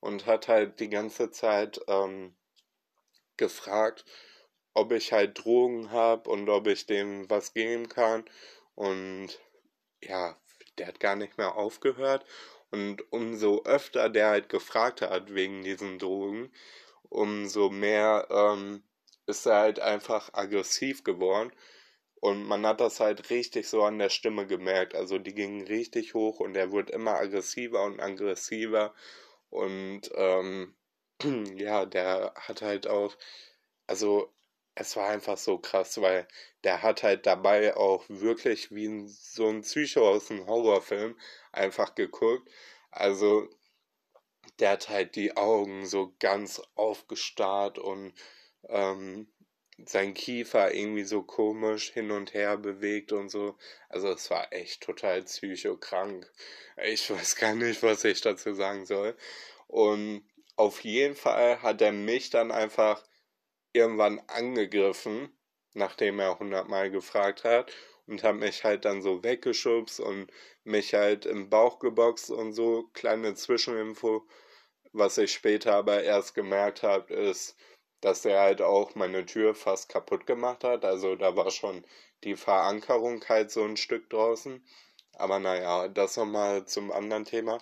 und 0.00 0.24
hat 0.24 0.48
halt 0.48 0.80
die 0.80 0.88
ganze 0.88 1.30
Zeit 1.30 1.78
ähm, 1.88 2.34
gefragt, 3.36 4.06
ob 4.72 4.92
ich 4.92 5.12
halt 5.12 5.44
Drogen 5.44 5.90
habe 5.90 6.30
und 6.30 6.48
ob 6.48 6.68
ich 6.68 6.86
dem 6.86 7.28
was 7.28 7.52
geben 7.52 7.90
kann. 7.90 8.24
Und 8.76 9.28
ja, 10.00 10.38
der 10.78 10.86
hat 10.86 11.00
gar 11.00 11.16
nicht 11.16 11.36
mehr 11.36 11.54
aufgehört. 11.54 12.24
Und 12.72 13.12
umso 13.12 13.62
öfter 13.64 14.08
der 14.08 14.28
halt 14.30 14.48
gefragt 14.48 15.02
hat 15.02 15.34
wegen 15.34 15.62
diesen 15.62 15.98
Drogen, 15.98 16.50
umso 17.10 17.70
mehr 17.70 18.26
ähm, 18.30 18.82
ist 19.26 19.46
er 19.46 19.56
halt 19.56 19.78
einfach 19.80 20.30
aggressiv 20.32 21.04
geworden. 21.04 21.52
Und 22.20 22.44
man 22.44 22.64
hat 22.66 22.80
das 22.80 23.00
halt 23.00 23.30
richtig 23.30 23.68
so 23.68 23.82
an 23.84 23.98
der 23.98 24.08
Stimme 24.08 24.46
gemerkt. 24.46 24.94
Also 24.94 25.18
die 25.18 25.34
gingen 25.34 25.66
richtig 25.66 26.14
hoch 26.14 26.40
und 26.40 26.56
er 26.56 26.72
wurde 26.72 26.92
immer 26.92 27.16
aggressiver 27.16 27.84
und 27.84 28.00
aggressiver. 28.00 28.94
Und 29.50 30.10
ähm, 30.14 30.74
ja, 31.56 31.84
der 31.84 32.32
hat 32.36 32.62
halt 32.62 32.86
auch, 32.86 33.16
also 33.86 34.32
es 34.74 34.96
war 34.96 35.08
einfach 35.08 35.36
so 35.36 35.58
krass, 35.58 36.00
weil 36.00 36.26
der 36.64 36.82
hat 36.82 37.02
halt 37.02 37.26
dabei 37.26 37.76
auch 37.76 38.04
wirklich 38.08 38.70
wie 38.70 39.06
so 39.08 39.48
ein 39.48 39.62
Psycho 39.62 40.08
aus 40.08 40.30
einem 40.30 40.46
Horrorfilm 40.46 41.18
einfach 41.52 41.94
geguckt. 41.94 42.48
Also 42.90 43.48
der 44.58 44.70
hat 44.70 44.88
halt 44.88 45.16
die 45.16 45.36
Augen 45.36 45.86
so 45.86 46.14
ganz 46.18 46.62
aufgestarrt 46.74 47.78
und 47.78 48.14
ähm, 48.68 49.28
sein 49.84 50.14
Kiefer 50.14 50.74
irgendwie 50.74 51.04
so 51.04 51.22
komisch 51.22 51.90
hin 51.92 52.10
und 52.10 52.34
her 52.34 52.56
bewegt 52.56 53.12
und 53.12 53.28
so. 53.28 53.56
Also 53.88 54.08
es 54.10 54.30
war 54.30 54.52
echt 54.52 54.82
total 54.82 55.22
psychokrank. 55.22 56.30
Ich 56.84 57.10
weiß 57.10 57.36
gar 57.36 57.54
nicht, 57.54 57.82
was 57.82 58.04
ich 58.04 58.20
dazu 58.20 58.54
sagen 58.54 58.86
soll. 58.86 59.16
Und 59.66 60.24
auf 60.56 60.80
jeden 60.84 61.16
Fall 61.16 61.62
hat 61.62 61.80
er 61.82 61.92
mich 61.92 62.30
dann 62.30 62.50
einfach 62.50 63.02
irgendwann 63.72 64.20
angegriffen, 64.28 65.30
nachdem 65.74 66.18
er 66.20 66.38
hundertmal 66.38 66.90
gefragt 66.90 67.44
hat 67.44 67.72
und 68.06 68.22
hat 68.22 68.36
mich 68.36 68.64
halt 68.64 68.84
dann 68.84 69.02
so 69.02 69.22
weggeschubst 69.22 70.00
und 70.00 70.30
mich 70.64 70.94
halt 70.94 71.26
im 71.26 71.50
Bauch 71.50 71.78
geboxt 71.78 72.30
und 72.30 72.52
so. 72.52 72.84
Kleine 72.92 73.34
Zwischeninfo. 73.34 74.26
Was 74.92 75.18
ich 75.18 75.32
später 75.32 75.74
aber 75.74 76.02
erst 76.02 76.34
gemerkt 76.34 76.82
habe, 76.82 77.14
ist, 77.14 77.56
dass 78.00 78.24
er 78.24 78.40
halt 78.40 78.60
auch 78.62 78.94
meine 78.94 79.24
Tür 79.26 79.54
fast 79.54 79.88
kaputt 79.88 80.26
gemacht 80.26 80.64
hat. 80.64 80.84
Also 80.84 81.16
da 81.16 81.36
war 81.36 81.50
schon 81.50 81.86
die 82.24 82.36
Verankerung 82.36 83.24
halt 83.28 83.50
so 83.50 83.64
ein 83.64 83.76
Stück 83.76 84.10
draußen. 84.10 84.64
Aber 85.14 85.38
naja, 85.38 85.88
das 85.88 86.16
nochmal 86.16 86.66
zum 86.66 86.92
anderen 86.92 87.24
Thema. 87.24 87.58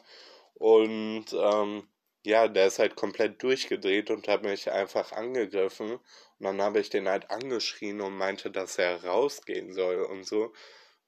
Und 0.55 1.26
ähm, 1.33 1.88
ja, 2.24 2.48
der 2.48 2.66
ist 2.66 2.78
halt 2.78 2.96
komplett 2.96 3.42
durchgedreht 3.42 4.10
und 4.10 4.28
hat 4.28 4.42
mich 4.42 4.70
einfach 4.70 5.12
angegriffen. 5.12 5.92
Und 5.92 6.00
dann 6.44 6.60
habe 6.62 6.80
ich 6.80 6.90
den 6.90 7.08
halt 7.08 7.30
angeschrien 7.30 8.00
und 8.00 8.16
meinte, 8.16 8.50
dass 8.50 8.78
er 8.78 9.04
rausgehen 9.04 9.72
soll 9.72 10.02
und 10.02 10.24
so. 10.24 10.52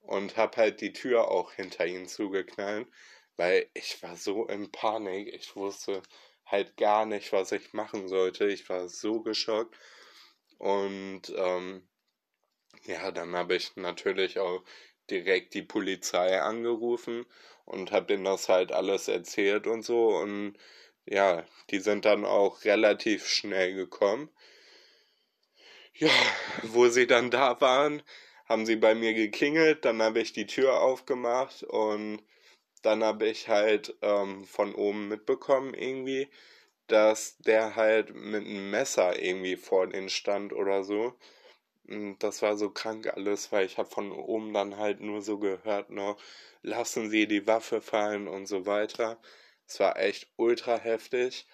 Und 0.00 0.36
habe 0.36 0.56
halt 0.58 0.80
die 0.80 0.92
Tür 0.92 1.28
auch 1.28 1.52
hinter 1.52 1.86
ihn 1.86 2.06
zugeknallt, 2.08 2.88
weil 3.36 3.68
ich 3.74 4.02
war 4.02 4.16
so 4.16 4.46
in 4.46 4.70
Panik. 4.72 5.32
Ich 5.34 5.54
wusste 5.56 6.02
halt 6.46 6.76
gar 6.76 7.06
nicht, 7.06 7.32
was 7.32 7.52
ich 7.52 7.72
machen 7.72 8.08
sollte. 8.08 8.46
Ich 8.48 8.68
war 8.68 8.88
so 8.88 9.22
geschockt. 9.22 9.76
Und 10.58 11.22
ähm, 11.36 11.88
ja, 12.84 13.10
dann 13.12 13.34
habe 13.36 13.56
ich 13.56 13.76
natürlich 13.76 14.38
auch 14.38 14.62
direkt 15.10 15.54
die 15.54 15.62
Polizei 15.62 16.40
angerufen 16.40 17.26
und 17.64 17.92
habe 17.92 18.06
denen 18.06 18.24
das 18.24 18.48
halt 18.48 18.72
alles 18.72 19.08
erzählt 19.08 19.66
und 19.66 19.82
so. 19.82 20.08
Und 20.16 20.56
ja, 21.06 21.44
die 21.70 21.78
sind 21.80 22.04
dann 22.04 22.24
auch 22.24 22.64
relativ 22.64 23.26
schnell 23.28 23.74
gekommen. 23.74 24.30
Ja, 25.94 26.10
wo 26.62 26.88
sie 26.88 27.06
dann 27.06 27.30
da 27.30 27.60
waren, 27.60 28.02
haben 28.46 28.66
sie 28.66 28.76
bei 28.76 28.94
mir 28.94 29.14
geklingelt, 29.14 29.84
dann 29.84 30.02
habe 30.02 30.20
ich 30.20 30.32
die 30.32 30.46
Tür 30.46 30.80
aufgemacht 30.80 31.62
und 31.64 32.22
dann 32.82 33.04
habe 33.04 33.28
ich 33.28 33.48
halt 33.48 33.96
ähm, 34.02 34.44
von 34.46 34.74
oben 34.74 35.08
mitbekommen 35.08 35.74
irgendwie, 35.74 36.28
dass 36.88 37.38
der 37.38 37.76
halt 37.76 38.14
mit 38.14 38.46
einem 38.46 38.70
Messer 38.70 39.20
irgendwie 39.22 39.56
vor 39.56 39.86
denen 39.88 40.10
stand 40.10 40.52
oder 40.52 40.84
so. 40.84 41.14
Und 41.88 42.18
das 42.20 42.42
war 42.42 42.56
so 42.56 42.70
krank 42.70 43.08
alles, 43.16 43.52
weil 43.52 43.66
ich 43.66 43.78
habe 43.78 43.90
von 43.90 44.12
oben 44.12 44.54
dann 44.54 44.76
halt 44.78 45.00
nur 45.00 45.22
so 45.22 45.38
gehört, 45.38 45.90
noch 45.90 46.18
lassen 46.62 47.10
Sie 47.10 47.26
die 47.28 47.46
Waffe 47.46 47.80
fallen 47.80 48.28
und 48.28 48.46
so 48.46 48.66
weiter. 48.66 49.20
Es 49.66 49.80
war 49.80 49.98
echt 49.98 50.28
ultra 50.36 50.76
heftig. 50.76 51.46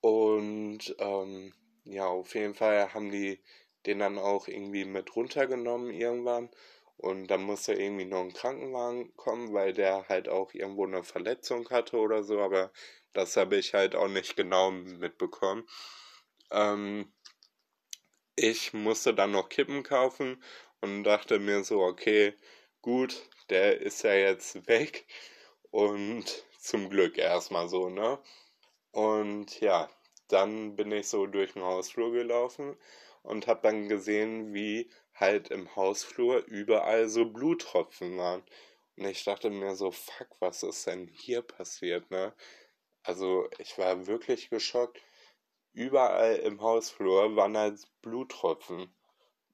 Und 0.00 0.94
ähm, 0.98 1.54
ja, 1.84 2.06
auf 2.06 2.34
jeden 2.34 2.54
Fall 2.54 2.92
haben 2.94 3.10
die 3.10 3.40
den 3.86 4.00
dann 4.00 4.18
auch 4.18 4.48
irgendwie 4.48 4.84
mit 4.84 5.14
runtergenommen 5.16 5.90
irgendwann. 5.90 6.50
Und 6.96 7.28
dann 7.28 7.42
musste 7.42 7.74
irgendwie 7.74 8.06
noch 8.06 8.22
ein 8.22 8.32
Krankenwagen 8.32 9.14
kommen, 9.16 9.52
weil 9.52 9.72
der 9.72 10.08
halt 10.08 10.28
auch 10.28 10.54
irgendwo 10.54 10.86
eine 10.86 11.04
Verletzung 11.04 11.68
hatte 11.70 11.98
oder 11.98 12.22
so. 12.24 12.40
Aber 12.40 12.72
das 13.12 13.36
habe 13.36 13.56
ich 13.56 13.74
halt 13.74 13.94
auch 13.94 14.08
nicht 14.08 14.36
genau 14.36 14.70
mitbekommen. 14.70 15.68
Ähm, 16.50 17.12
ich 18.34 18.72
musste 18.72 19.14
dann 19.14 19.32
noch 19.32 19.48
Kippen 19.48 19.82
kaufen 19.82 20.42
und 20.80 21.04
dachte 21.04 21.38
mir 21.38 21.64
so, 21.64 21.80
okay, 21.82 22.34
gut, 22.82 23.28
der 23.50 23.80
ist 23.80 24.02
ja 24.02 24.14
jetzt 24.14 24.66
weg. 24.68 25.06
Und 25.70 26.44
zum 26.66 26.90
Glück 26.90 27.18
erstmal 27.18 27.68
so, 27.68 27.88
ne? 27.88 28.18
Und 28.92 29.60
ja, 29.60 29.88
dann 30.28 30.76
bin 30.76 30.92
ich 30.92 31.08
so 31.08 31.26
durch 31.26 31.52
den 31.52 31.62
Hausflur 31.62 32.12
gelaufen 32.12 32.76
und 33.22 33.46
habe 33.46 33.60
dann 33.62 33.88
gesehen, 33.88 34.54
wie 34.54 34.90
halt 35.14 35.48
im 35.50 35.74
Hausflur 35.76 36.44
überall 36.46 37.08
so 37.08 37.26
Bluttropfen 37.26 38.18
waren. 38.18 38.42
Und 38.96 39.04
ich 39.06 39.24
dachte 39.24 39.50
mir 39.50 39.76
so, 39.76 39.90
fuck, 39.92 40.28
was 40.40 40.62
ist 40.62 40.86
denn 40.86 41.08
hier 41.08 41.42
passiert, 41.42 42.10
ne? 42.10 42.34
Also 43.02 43.48
ich 43.58 43.78
war 43.78 44.06
wirklich 44.06 44.50
geschockt. 44.50 45.00
Überall 45.72 46.36
im 46.36 46.60
Hausflur 46.60 47.36
waren 47.36 47.56
halt 47.56 47.80
Bluttropfen. 48.02 48.94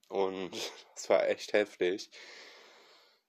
Und 0.09 0.51
das 0.95 1.09
war 1.09 1.27
echt 1.27 1.53
heftig. 1.53 2.09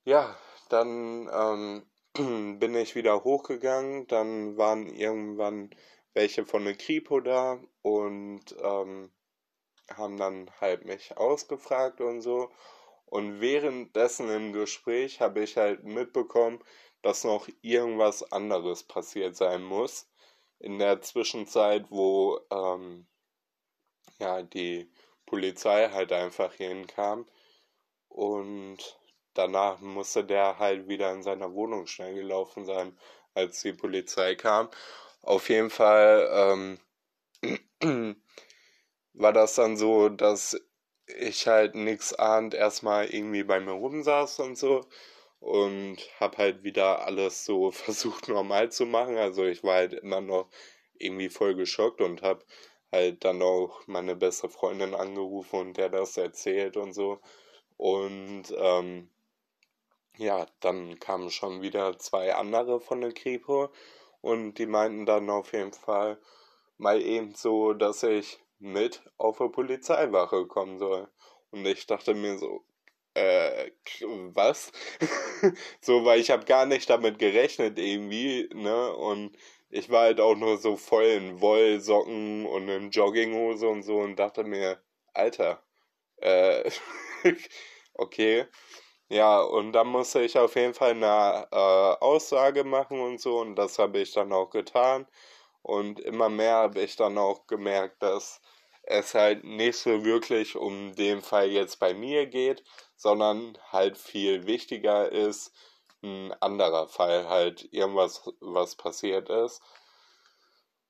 Ja, 0.05 0.39
dann 0.69 1.29
ähm, 1.33 1.87
bin 2.61 2.75
ich 2.77 2.95
wieder 2.95 3.25
hochgegangen, 3.25 4.07
dann 4.07 4.57
waren 4.57 4.89
irgendwann 4.89 5.71
welche 6.13 6.45
von 6.47 6.65
der 6.65 6.77
Kripo 6.77 7.21
da 7.21 7.61
und 7.83 8.45
ähm, 8.63 9.11
haben 9.93 10.17
dann 10.17 10.51
halt 10.61 10.85
mich 10.85 11.17
ausgefragt 11.17 12.01
und 12.01 12.21
so. 12.23 12.51
Und 13.07 13.41
währenddessen 13.41 14.31
im 14.31 14.53
Gespräch 14.53 15.21
habe 15.21 15.43
ich 15.43 15.57
halt 15.57 15.85
mitbekommen, 15.85 16.63
dass 17.03 17.25
noch 17.25 17.49
irgendwas 17.63 18.23
anderes 18.33 18.85
passiert 18.85 19.37
sein 19.37 19.63
muss. 19.63 20.09
In 20.61 20.79
der 20.79 21.03
Zwischenzeit, 21.03 21.87
wo 21.91 22.41
ähm, 22.51 23.07
ja 24.21 24.43
die 24.43 24.91
Polizei 25.27 25.89
halt 25.91 26.13
einfach 26.13 26.55
hinkam. 26.55 27.27
Und 28.09 28.99
danach 29.35 29.81
musste 29.81 30.25
der 30.25 30.59
halt 30.59 30.89
wieder 30.89 31.13
in 31.13 31.23
seiner 31.23 31.53
Wohnung 31.55 31.87
schnell 31.87 32.15
gelaufen 32.15 32.65
sein, 32.65 32.99
als 33.35 33.63
die 33.63 33.73
Polizei 33.73 34.35
kam. 34.37 34.69
Auf 35.23 35.49
jeden 35.49 35.71
Fall 35.71 36.79
ähm, 37.43 37.77
war 39.15 39.33
das 39.33 39.55
dann 39.55 39.77
so, 39.77 40.09
dass 40.09 40.61
ich 41.07 41.47
halt 41.47 41.75
nix 41.75 42.13
ahnt 42.15 42.55
erstmal 42.55 43.07
irgendwie 43.07 43.45
bei 43.45 43.61
mir 43.61 43.73
rumsaß 43.73 44.41
und 44.41 44.57
so. 44.59 44.87
und 45.41 45.99
habe 46.21 46.39
halt 46.39 46.65
wieder 46.65 47.07
alles 47.07 47.45
so 47.45 47.71
versucht 47.73 48.29
normal 48.29 48.73
zu 48.73 48.87
machen. 48.87 49.17
Also 49.19 49.45
ich 49.45 49.63
war 49.65 49.77
halt 49.77 49.95
immer 49.95 50.21
noch 50.21 50.49
irgendwie 50.99 51.29
voll 51.29 51.55
geschockt 51.57 52.01
und 52.01 52.23
habe 52.23 52.45
halt 52.93 53.25
dann 53.25 53.43
auch 53.43 53.87
meine 53.87 54.17
beste 54.17 54.49
Freundin 54.49 54.95
angerufen 54.95 55.61
und 55.61 55.77
der 55.77 55.91
das 55.91 56.17
erzählt 56.17 56.77
und 56.77 56.95
so. 56.95 57.21
Und 57.77 58.45
ähm, 58.57 59.11
ja, 60.17 60.47
dann 60.61 60.99
kamen 61.01 61.31
schon 61.31 61.63
wieder 61.63 61.99
zwei 61.99 62.35
andere 62.35 62.81
von 62.81 63.01
der 63.01 63.13
Kripo 63.13 63.71
und 64.21 64.55
die 64.55 64.67
meinten 64.67 65.07
dann 65.07 65.31
auf 65.31 65.53
jeden 65.53 65.73
Fall 65.73 66.19
mal 66.79 67.01
eben 67.01 67.35
so, 67.35 67.73
dass 67.73 68.03
ich 68.03 68.39
mit 68.59 69.03
auf 69.19 69.41
eine 69.41 69.51
Polizeiwache 69.51 70.47
kommen 70.47 70.79
soll. 70.79 71.09
Und 71.51 71.67
ich 71.67 71.87
dachte 71.87 72.15
mir 72.15 72.39
so, 72.39 72.65
äh, 73.15 73.71
was? 74.35 74.73
so, 75.81 76.05
weil 76.05 76.21
ich 76.21 76.31
habe 76.31 76.45
gar 76.45 76.67
nicht 76.67 76.91
damit 76.91 77.19
gerechnet 77.19 77.79
irgendwie, 77.79 78.49
ne? 78.55 78.93
Und 78.95 79.37
ich 79.71 79.91
war 79.91 80.03
halt 80.03 80.21
auch 80.21 80.37
nur 80.37 80.59
so 80.59 80.77
voll 80.77 81.05
in 81.05 81.41
Wollsocken 81.41 82.47
und 82.47 82.69
in 82.69 82.91
Jogginghose 82.91 83.69
und 83.69 83.83
so 83.83 83.99
und 83.99 84.17
dachte 84.17 84.45
mir, 84.45 84.83
Alter, 85.13 85.63
äh, 86.19 86.71
okay. 87.95 88.47
Ja, 89.15 89.41
und 89.43 89.73
dann 89.73 89.87
musste 89.87 90.21
ich 90.23 90.37
auf 90.39 90.57
jeden 90.57 90.75
Fall 90.75 90.91
eine 90.91 91.47
äh, 91.53 92.05
Aussage 92.05 92.65
machen 92.65 93.01
und 93.01 93.21
so 93.21 93.39
und 93.41 93.55
das 93.57 93.79
habe 93.79 94.01
ich 94.01 94.13
dann 94.13 94.33
auch 94.33 94.51
getan. 94.51 95.07
Und 95.63 96.01
immer 96.01 96.29
mehr 96.29 96.57
habe 96.57 96.81
ich 96.83 96.97
dann 96.97 97.17
auch 97.19 97.47
gemerkt, 97.47 98.03
dass 98.03 98.41
es 98.83 99.15
halt 99.15 99.45
nicht 99.45 99.79
so 99.79 100.05
wirklich 100.05 100.57
um 100.57 100.95
den 100.97 101.23
Fall 101.23 101.49
jetzt 101.51 101.79
bei 101.81 101.95
mir 101.95 102.27
geht, 102.27 102.65
sondern 102.97 103.57
halt 103.73 103.97
viel 103.99 104.47
wichtiger 104.47 105.11
ist 105.13 105.53
ein 106.03 106.33
anderer 106.43 106.89
Fall, 106.89 107.29
halt 107.29 107.69
irgendwas, 107.73 108.23
was 108.41 108.77
passiert 108.77 109.31
ist. 109.31 109.63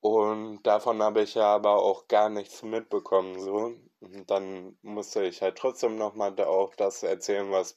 Und 0.01 0.63
davon 0.63 1.03
habe 1.03 1.23
ich 1.23 1.35
ja 1.35 1.47
aber 1.55 1.83
auch 1.83 2.07
gar 2.09 2.29
nichts 2.29 2.63
mitbekommen, 2.63 3.41
so. 3.41 3.75
Und 4.01 4.31
dann 4.31 4.79
musste 4.83 5.25
ich 5.25 5.41
halt 5.43 5.57
trotzdem 5.59 5.97
nochmal 5.97 6.39
auch 6.45 6.75
das 6.77 7.03
erzählen, 7.03 7.51
was 7.51 7.77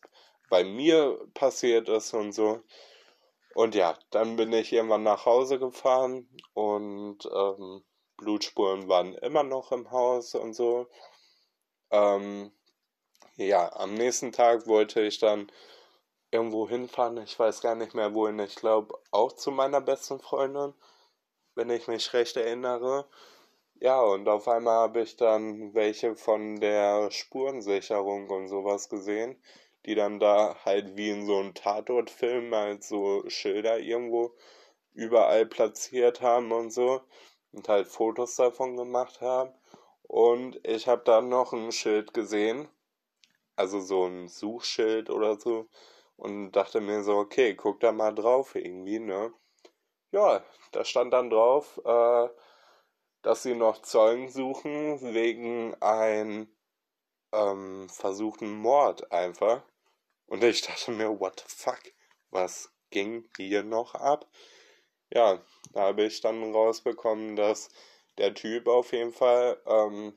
bei 0.50 0.64
mir 0.64 1.20
passiert 1.34 1.90
ist 1.90 2.14
und 2.14 2.32
so. 2.34 2.62
Und 3.54 3.76
ja, 3.76 3.98
dann 4.12 4.36
bin 4.36 4.54
ich 4.54 4.72
irgendwann 4.72 5.04
nach 5.04 5.26
Hause 5.26 5.60
gefahren 5.60 6.30
und 6.54 7.20
ähm, 7.26 7.84
Blutspuren 8.18 8.88
waren 8.88 9.16
immer 9.16 9.44
noch 9.44 9.72
im 9.72 9.90
Haus 9.92 10.36
und 10.36 10.54
so. 10.54 10.88
Ähm, 11.92 12.52
ja, 13.36 13.72
am 13.76 13.94
nächsten 13.96 14.32
Tag 14.32 14.68
wollte 14.68 15.02
ich 15.02 15.20
dann 15.20 15.52
irgendwo 16.32 16.68
hinfahren. 16.70 17.18
Ich 17.18 17.38
weiß 17.38 17.62
gar 17.62 17.76
nicht 17.76 17.96
mehr 17.96 18.14
wohin. 18.14 18.40
Ich 18.40 18.56
glaube 18.56 19.00
auch 19.12 19.34
zu 19.34 19.52
meiner 19.52 19.82
besten 19.82 20.20
Freundin, 20.20 20.74
wenn 21.56 21.70
ich 21.70 21.88
mich 21.88 22.14
recht 22.14 22.38
erinnere. 22.38 23.08
Ja, 23.80 24.02
und 24.02 24.28
auf 24.28 24.48
einmal 24.48 24.78
habe 24.78 25.02
ich 25.02 25.18
dann 25.18 25.74
welche 25.74 26.16
von 26.16 26.60
der 26.60 27.12
Spurensicherung 27.12 28.30
und 28.30 28.50
sowas 28.50 28.90
gesehen 28.90 29.42
die 29.88 29.96
dann 29.96 30.20
da 30.20 30.58
halt 30.66 30.98
wie 30.98 31.10
in 31.10 31.26
so 31.26 31.38
einem 31.40 31.54
Tatortfilm 31.54 32.54
halt 32.54 32.84
so 32.84 33.24
Schilder 33.30 33.80
irgendwo 33.80 34.36
überall 34.94 35.46
platziert 35.46 36.22
haben 36.22 36.52
und 36.52 36.72
so 36.72 37.02
und 37.54 37.70
halt 37.70 37.88
Fotos 37.88 38.36
davon 38.36 38.76
gemacht 38.78 39.22
haben. 39.22 39.54
Und 40.04 40.60
ich 40.68 40.88
habe 40.88 41.04
dann 41.06 41.30
noch 41.30 41.54
ein 41.54 41.72
Schild 41.72 42.14
gesehen, 42.14 42.68
also 43.56 43.80
so 43.82 44.06
ein 44.06 44.28
Suchschild 44.28 45.10
oder 45.10 45.40
so, 45.40 45.68
und 46.18 46.52
dachte 46.54 46.82
mir 46.82 47.04
so, 47.04 47.18
okay, 47.18 47.56
guck 47.56 47.80
da 47.80 47.92
mal 47.92 48.14
drauf 48.14 48.56
irgendwie, 48.56 49.00
ne? 49.00 49.34
Ja, 50.12 50.44
da 50.72 50.86
stand 50.86 51.14
dann 51.14 51.30
drauf, 51.30 51.80
äh, 51.86 52.30
dass 53.22 53.44
sie 53.44 53.56
noch 53.56 53.82
Zeugen 53.82 54.30
suchen 54.30 55.02
wegen 55.14 55.76
ein 55.82 56.50
ähm, 57.34 57.90
versuchten 57.90 58.52
Mord 58.58 59.12
einfach. 59.12 59.64
Und 60.28 60.44
ich 60.44 60.62
dachte 60.62 60.92
mir, 60.92 61.20
what 61.20 61.40
the 61.40 61.46
fuck? 61.48 61.82
Was 62.30 62.70
ging 62.90 63.28
hier 63.38 63.64
noch 63.64 63.96
ab? 63.96 64.30
Ja, 65.10 65.42
da 65.72 65.82
habe 65.82 66.04
ich 66.04 66.22
dann 66.22 66.54
rausbekommen, 66.54 67.36
dass 67.36 67.70
der 68.18 68.34
Typ 68.34 68.68
auf 68.68 68.92
jeden 68.92 69.14
Fall 69.14 69.62
ähm, 69.66 70.14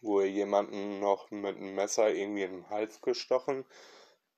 wohl 0.00 0.24
jemanden 0.24 0.98
noch 0.98 1.30
mit 1.30 1.56
einem 1.56 1.74
Messer 1.74 2.12
irgendwie 2.12 2.42
in 2.42 2.52
den 2.52 2.70
Hals 2.70 3.00
gestochen 3.00 3.64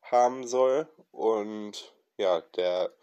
haben 0.02 0.46
soll. 0.46 0.86
Und 1.10 1.94
ja, 2.18 2.42
der 2.56 2.94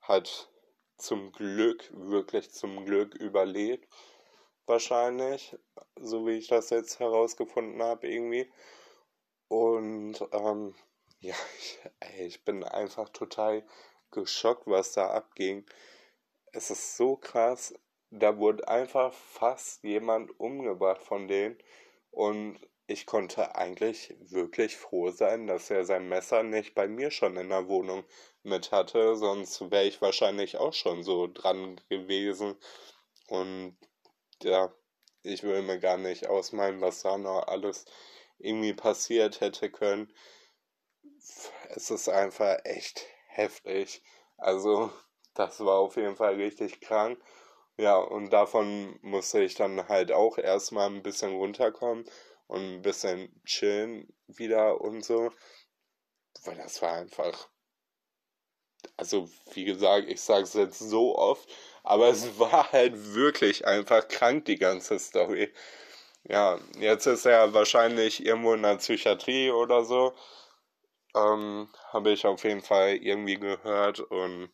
hat 0.00 0.48
zum 0.96 1.32
Glück, 1.32 1.90
wirklich 1.92 2.52
zum 2.52 2.84
Glück 2.84 3.14
überlebt. 3.16 3.88
Wahrscheinlich, 4.66 5.56
so 5.96 6.26
wie 6.26 6.38
ich 6.38 6.46
das 6.46 6.70
jetzt 6.70 7.00
herausgefunden 7.00 7.82
habe, 7.82 8.08
irgendwie. 8.08 8.50
Und 9.48 10.24
ähm, 10.32 10.74
ja, 11.24 11.34
ich, 11.58 11.78
ey, 12.00 12.26
ich 12.26 12.44
bin 12.44 12.64
einfach 12.64 13.08
total 13.08 13.64
geschockt, 14.10 14.66
was 14.66 14.92
da 14.92 15.10
abging. 15.10 15.64
Es 16.52 16.70
ist 16.70 16.96
so 16.96 17.16
krass. 17.16 17.74
Da 18.10 18.38
wurde 18.38 18.68
einfach 18.68 19.12
fast 19.12 19.82
jemand 19.82 20.38
umgebracht 20.38 21.02
von 21.02 21.26
denen. 21.26 21.58
Und 22.10 22.60
ich 22.86 23.06
konnte 23.06 23.56
eigentlich 23.56 24.14
wirklich 24.20 24.76
froh 24.76 25.10
sein, 25.10 25.46
dass 25.46 25.70
er 25.70 25.84
sein 25.84 26.08
Messer 26.08 26.42
nicht 26.42 26.74
bei 26.74 26.86
mir 26.86 27.10
schon 27.10 27.36
in 27.36 27.48
der 27.48 27.68
Wohnung 27.68 28.04
mit 28.42 28.70
hatte. 28.70 29.16
Sonst 29.16 29.70
wäre 29.70 29.84
ich 29.86 30.02
wahrscheinlich 30.02 30.58
auch 30.58 30.74
schon 30.74 31.02
so 31.02 31.26
dran 31.26 31.80
gewesen. 31.88 32.56
Und 33.28 33.76
ja, 34.42 34.72
ich 35.22 35.42
will 35.42 35.62
mir 35.62 35.78
gar 35.80 35.96
nicht 35.96 36.26
ausmalen, 36.28 36.82
was 36.82 37.02
da 37.02 37.16
noch 37.16 37.48
alles 37.48 37.86
irgendwie 38.38 38.74
passiert 38.74 39.40
hätte 39.40 39.70
können 39.70 40.12
es 41.70 41.90
ist 41.90 42.08
einfach 42.08 42.58
echt 42.64 43.06
heftig. 43.28 44.02
Also, 44.36 44.92
das 45.34 45.60
war 45.60 45.76
auf 45.76 45.96
jeden 45.96 46.16
Fall 46.16 46.34
richtig 46.34 46.80
krank. 46.80 47.18
Ja, 47.76 47.96
und 47.96 48.30
davon 48.30 48.98
musste 49.02 49.42
ich 49.42 49.54
dann 49.54 49.88
halt 49.88 50.12
auch 50.12 50.38
erstmal 50.38 50.88
ein 50.88 51.02
bisschen 51.02 51.34
runterkommen 51.34 52.04
und 52.46 52.60
ein 52.60 52.82
bisschen 52.82 53.40
chillen 53.44 54.12
wieder 54.28 54.80
und 54.80 55.04
so. 55.04 55.32
Weil 56.44 56.56
das 56.56 56.80
war 56.82 56.92
einfach. 56.92 57.48
Also, 58.96 59.28
wie 59.54 59.64
gesagt, 59.64 60.08
ich 60.08 60.20
sage 60.20 60.44
es 60.44 60.52
jetzt 60.54 60.78
so 60.78 61.16
oft, 61.16 61.48
aber 61.82 62.08
es 62.08 62.38
war 62.38 62.70
halt 62.70 63.14
wirklich 63.14 63.66
einfach 63.66 64.06
krank, 64.08 64.44
die 64.44 64.58
ganze 64.58 64.98
Story. 64.98 65.52
Ja, 66.24 66.58
jetzt 66.78 67.06
ist 67.06 67.26
er 67.26 67.52
wahrscheinlich 67.54 68.24
irgendwo 68.24 68.54
in 68.54 68.62
der 68.62 68.76
Psychiatrie 68.76 69.50
oder 69.50 69.84
so 69.84 70.14
ähm, 71.14 71.68
habe 71.92 72.12
ich 72.12 72.26
auf 72.26 72.44
jeden 72.44 72.62
Fall 72.62 72.96
irgendwie 72.96 73.38
gehört 73.38 74.00
und 74.00 74.50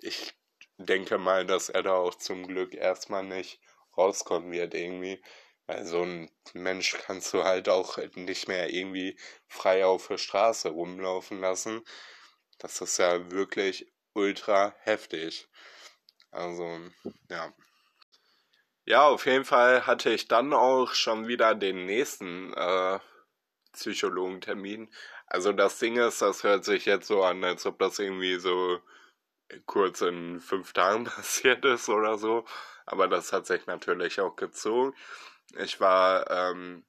ich 0.00 0.34
denke 0.78 1.18
mal, 1.18 1.46
dass 1.46 1.68
er 1.68 1.82
da 1.82 1.94
auch 1.94 2.14
zum 2.14 2.46
Glück 2.46 2.74
erstmal 2.74 3.24
nicht 3.24 3.60
rauskommen 3.96 4.52
wird 4.52 4.74
irgendwie. 4.74 5.22
Weil 5.66 5.84
so 5.84 6.02
ein 6.02 6.30
Mensch 6.54 6.96
kannst 7.04 7.34
du 7.34 7.44
halt 7.44 7.68
auch 7.68 7.98
nicht 8.14 8.48
mehr 8.48 8.70
irgendwie 8.70 9.18
frei 9.48 9.84
auf 9.84 10.08
der 10.08 10.18
Straße 10.18 10.70
rumlaufen 10.70 11.40
lassen. 11.40 11.82
Das 12.58 12.80
ist 12.80 12.98
ja 12.98 13.30
wirklich 13.30 13.92
ultra 14.14 14.74
heftig. 14.80 15.48
Also, 16.30 16.64
ja. 17.30 17.52
Ja, 18.86 19.06
auf 19.08 19.26
jeden 19.26 19.44
Fall 19.44 19.86
hatte 19.86 20.10
ich 20.10 20.28
dann 20.28 20.52
auch 20.54 20.94
schon 20.94 21.28
wieder 21.28 21.54
den 21.54 21.84
nächsten 21.84 22.52
äh, 22.54 22.98
Psychologentermin. 23.72 24.92
Also 25.30 25.52
das 25.52 25.78
Ding 25.78 25.96
ist, 25.96 26.22
das 26.22 26.42
hört 26.42 26.64
sich 26.64 26.86
jetzt 26.86 27.06
so 27.06 27.22
an, 27.22 27.44
als 27.44 27.66
ob 27.66 27.78
das 27.78 27.98
irgendwie 27.98 28.36
so 28.36 28.80
kurz 29.66 30.00
in 30.00 30.40
fünf 30.40 30.72
Tagen 30.72 31.04
passiert 31.04 31.64
ist 31.64 31.88
oder 31.88 32.18
so. 32.18 32.44
Aber 32.86 33.08
das 33.08 33.32
hat 33.32 33.46
sich 33.46 33.66
natürlich 33.66 34.20
auch 34.20 34.36
gezogen. 34.36 34.94
Ich 35.56 35.80
war 35.80 36.30
ähm, 36.30 36.84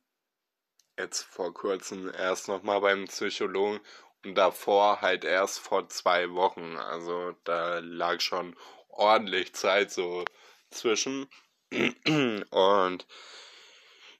jetzt 0.97 1.23
vor 1.23 1.54
kurzem 1.54 2.12
erst 2.13 2.47
nochmal 2.47 2.82
beim 2.82 3.06
Psychologen 3.06 3.80
und 4.25 4.36
davor 4.36 5.02
halt 5.02 5.23
erst 5.25 5.60
vor 5.60 5.89
zwei 5.89 6.32
Wochen. 6.32 6.78
Also 6.78 7.34
da 7.43 7.80
lag 7.80 8.19
schon 8.21 8.56
ordentlich 8.89 9.54
Zeit 9.56 9.91
so 9.91 10.25
zwischen. 10.71 11.30
Und 11.71 13.08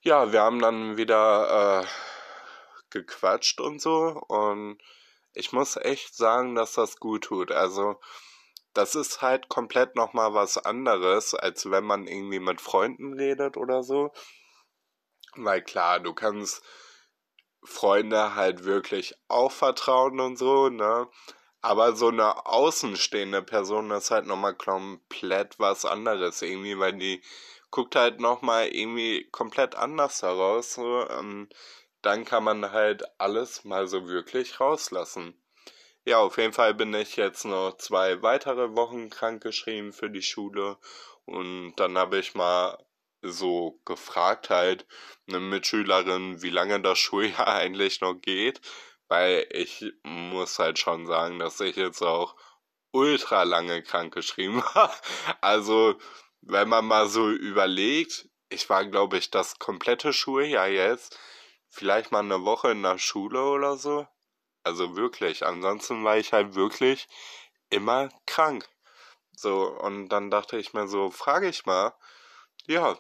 ja, 0.02 0.32
wir 0.32 0.42
haben 0.42 0.60
dann 0.62 0.98
wieder 0.98 1.84
äh, 1.84 1.88
gequatscht 2.92 3.62
und 3.62 3.82
so. 3.82 4.22
Und 4.28 4.80
ich 5.34 5.52
muss 5.52 5.78
echt 5.78 6.16
sagen, 6.16 6.56
dass 6.56 6.74
das 6.74 6.98
gut 6.98 7.26
tut. 7.26 7.52
Also, 7.52 8.00
das 8.74 8.96
ist 8.96 9.22
halt 9.22 9.50
komplett 9.50 9.96
nochmal 9.96 10.34
was 10.34 10.58
anderes, 10.58 11.34
als 11.34 11.70
wenn 11.72 11.84
man 11.86 12.08
irgendwie 12.08 12.40
mit 12.40 12.62
Freunden 12.62 13.14
redet 13.14 13.58
oder 13.58 13.84
so. 13.84 14.12
Weil 15.36 15.62
klar, 15.62 16.00
du 16.00 16.14
kannst 16.14 16.64
Freunde 17.64 18.36
halt 18.36 18.64
wirklich 18.64 19.16
auch 19.28 19.52
vertrauen 19.52 20.20
und 20.20 20.38
so, 20.38 20.70
ne? 20.70 21.08
Aber 21.62 21.96
so 21.96 22.08
eine 22.08 22.46
außenstehende 22.46 23.42
Person 23.42 23.92
ist 23.92 24.12
halt 24.12 24.26
nochmal 24.26 24.56
komplett 24.56 25.60
was 25.60 25.84
anderes 25.86 26.42
irgendwie, 26.42 26.80
weil 26.80 26.94
die 26.94 27.22
guckt 27.70 27.96
halt 27.96 28.22
nochmal 28.22 28.70
irgendwie 28.70 29.30
komplett 29.32 29.76
anders 29.76 30.22
heraus. 30.22 30.76
So. 30.76 31.06
Und 31.08 31.50
dann 32.02 32.26
kann 32.26 32.44
man 32.44 32.72
halt 32.72 33.04
alles 33.20 33.66
mal 33.66 33.88
so 33.88 34.08
wirklich 34.08 34.60
rauslassen. 34.60 35.36
Ja, 36.06 36.20
auf 36.20 36.38
jeden 36.38 36.54
Fall 36.54 36.74
bin 36.74 36.94
ich 36.94 37.18
jetzt 37.18 37.46
noch 37.46 37.78
zwei 37.78 38.22
weitere 38.22 38.76
Wochen 38.76 39.10
krankgeschrieben 39.10 39.94
für 39.94 40.10
die 40.10 40.22
Schule. 40.22 40.78
Und 41.26 41.76
dann 41.76 41.98
habe 41.98 42.18
ich 42.20 42.36
mal 42.36 42.78
so 43.22 43.80
gefragt 43.86 44.50
halt 44.50 44.86
eine 45.28 45.40
Mitschülerin, 45.40 46.42
wie 46.42 46.50
lange 46.50 46.82
das 46.82 47.00
Schuljahr 47.00 47.48
eigentlich 47.54 48.02
noch 48.02 48.16
geht, 48.16 48.62
weil 49.08 49.48
ich 49.52 49.86
muss 50.04 50.60
halt 50.60 50.80
schon 50.80 51.06
sagen, 51.06 51.40
dass 51.40 51.60
ich 51.60 51.76
jetzt 51.76 52.02
auch 52.02 52.36
ultra 52.92 53.44
lange 53.44 53.84
krank 53.84 54.14
geschrieben 54.14 54.64
war. 54.74 54.94
Also, 55.42 55.96
wenn 56.42 56.70
man 56.70 56.86
mal 56.86 57.08
so 57.08 57.30
überlegt, 57.30 58.30
ich 58.50 58.70
war, 58.70 58.86
glaube 58.86 59.18
ich, 59.18 59.30
das 59.30 59.60
komplette 59.60 60.14
Schuljahr 60.14 60.70
jetzt, 60.70 61.20
vielleicht 61.70 62.12
mal 62.12 62.20
eine 62.20 62.44
Woche 62.44 62.72
in 62.72 62.84
der 62.84 62.98
Schule 62.98 63.44
oder 63.44 63.78
so. 63.78 64.08
Also 64.64 64.96
wirklich, 64.96 65.46
ansonsten 65.46 66.04
war 66.04 66.18
ich 66.18 66.34
halt 66.34 66.56
wirklich 66.56 67.08
immer 67.70 68.10
krank. 68.26 68.68
So, 69.32 69.68
und 69.68 70.10
dann 70.10 70.30
dachte 70.30 70.58
ich 70.58 70.74
mir 70.74 70.88
so, 70.88 71.12
frage 71.12 71.48
ich 71.48 71.66
mal, 71.66 71.94
ja, 72.68 73.00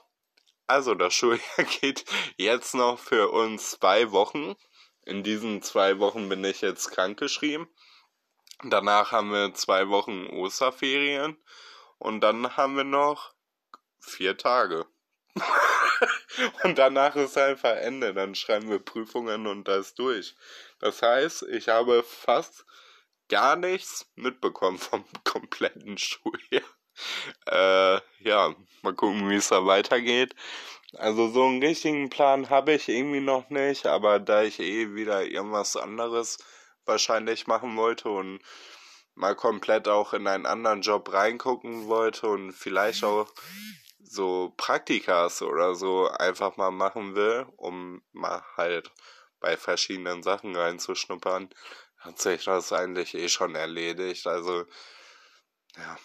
also 0.67 0.95
das 0.95 1.13
Schuljahr 1.15 1.65
geht 1.81 2.05
jetzt 2.37 2.75
noch 2.75 2.99
für 2.99 3.29
uns 3.29 3.71
zwei 3.71 4.11
Wochen. 4.11 4.55
In 5.03 5.23
diesen 5.23 5.61
zwei 5.61 5.99
Wochen 5.99 6.29
bin 6.29 6.43
ich 6.43 6.61
jetzt 6.61 6.91
krankgeschrieben. 6.91 7.67
Danach 8.63 9.11
haben 9.11 9.31
wir 9.31 9.53
zwei 9.53 9.89
Wochen 9.89 10.27
Osterferien 10.27 11.37
und 11.97 12.21
dann 12.21 12.57
haben 12.57 12.75
wir 12.75 12.83
noch 12.83 13.33
vier 13.99 14.37
Tage. 14.37 14.85
und 16.63 16.77
danach 16.77 17.15
ist 17.15 17.37
einfach 17.37 17.75
Ende. 17.75 18.13
Dann 18.13 18.35
schreiben 18.35 18.69
wir 18.69 18.79
Prüfungen 18.79 19.47
und 19.47 19.67
das 19.67 19.87
ist 19.87 19.99
durch. 19.99 20.35
Das 20.79 21.01
heißt, 21.01 21.43
ich 21.43 21.69
habe 21.69 22.03
fast 22.03 22.65
gar 23.29 23.55
nichts 23.55 24.11
mitbekommen 24.15 24.77
vom 24.77 25.05
kompletten 25.23 25.97
Schuljahr. 25.97 26.63
Äh, 27.45 28.01
ja, 28.27 28.53
mal 28.81 28.93
gucken, 28.93 29.29
wie 29.29 29.35
es 29.35 29.49
da 29.49 29.65
weitergeht. 29.65 30.35
Also 30.97 31.29
so 31.29 31.45
einen 31.45 31.61
richtigen 31.61 32.09
Plan 32.09 32.49
habe 32.49 32.73
ich 32.73 32.89
irgendwie 32.89 33.21
noch 33.21 33.49
nicht, 33.49 33.85
aber 33.85 34.19
da 34.19 34.41
ich 34.41 34.59
eh 34.59 34.95
wieder 34.95 35.23
irgendwas 35.23 35.75
anderes 35.75 36.39
wahrscheinlich 36.85 37.45
machen 37.45 37.77
wollte 37.77 38.09
und 38.09 38.41
mal 39.13 39.35
komplett 39.35 39.87
auch 39.87 40.13
in 40.13 40.27
einen 40.27 40.45
anderen 40.45 40.81
Job 40.81 41.13
reingucken 41.13 41.87
wollte 41.87 42.27
und 42.27 42.53
vielleicht 42.53 43.03
auch 43.03 43.31
so 44.01 44.53
Praktikas 44.57 45.41
oder 45.41 45.75
so 45.75 46.07
einfach 46.09 46.57
mal 46.57 46.71
machen 46.71 47.15
will, 47.15 47.45
um 47.57 48.01
mal 48.11 48.43
halt 48.57 48.91
bei 49.39 49.57
verschiedenen 49.57 50.23
Sachen 50.23 50.55
reinzuschnuppern, 50.55 51.49
hat 51.97 52.19
sich 52.19 52.45
das 52.45 52.73
eigentlich 52.73 53.13
eh 53.15 53.29
schon 53.29 53.55
erledigt. 53.55 54.27
Also, 54.27 54.65
ja, 55.77 55.97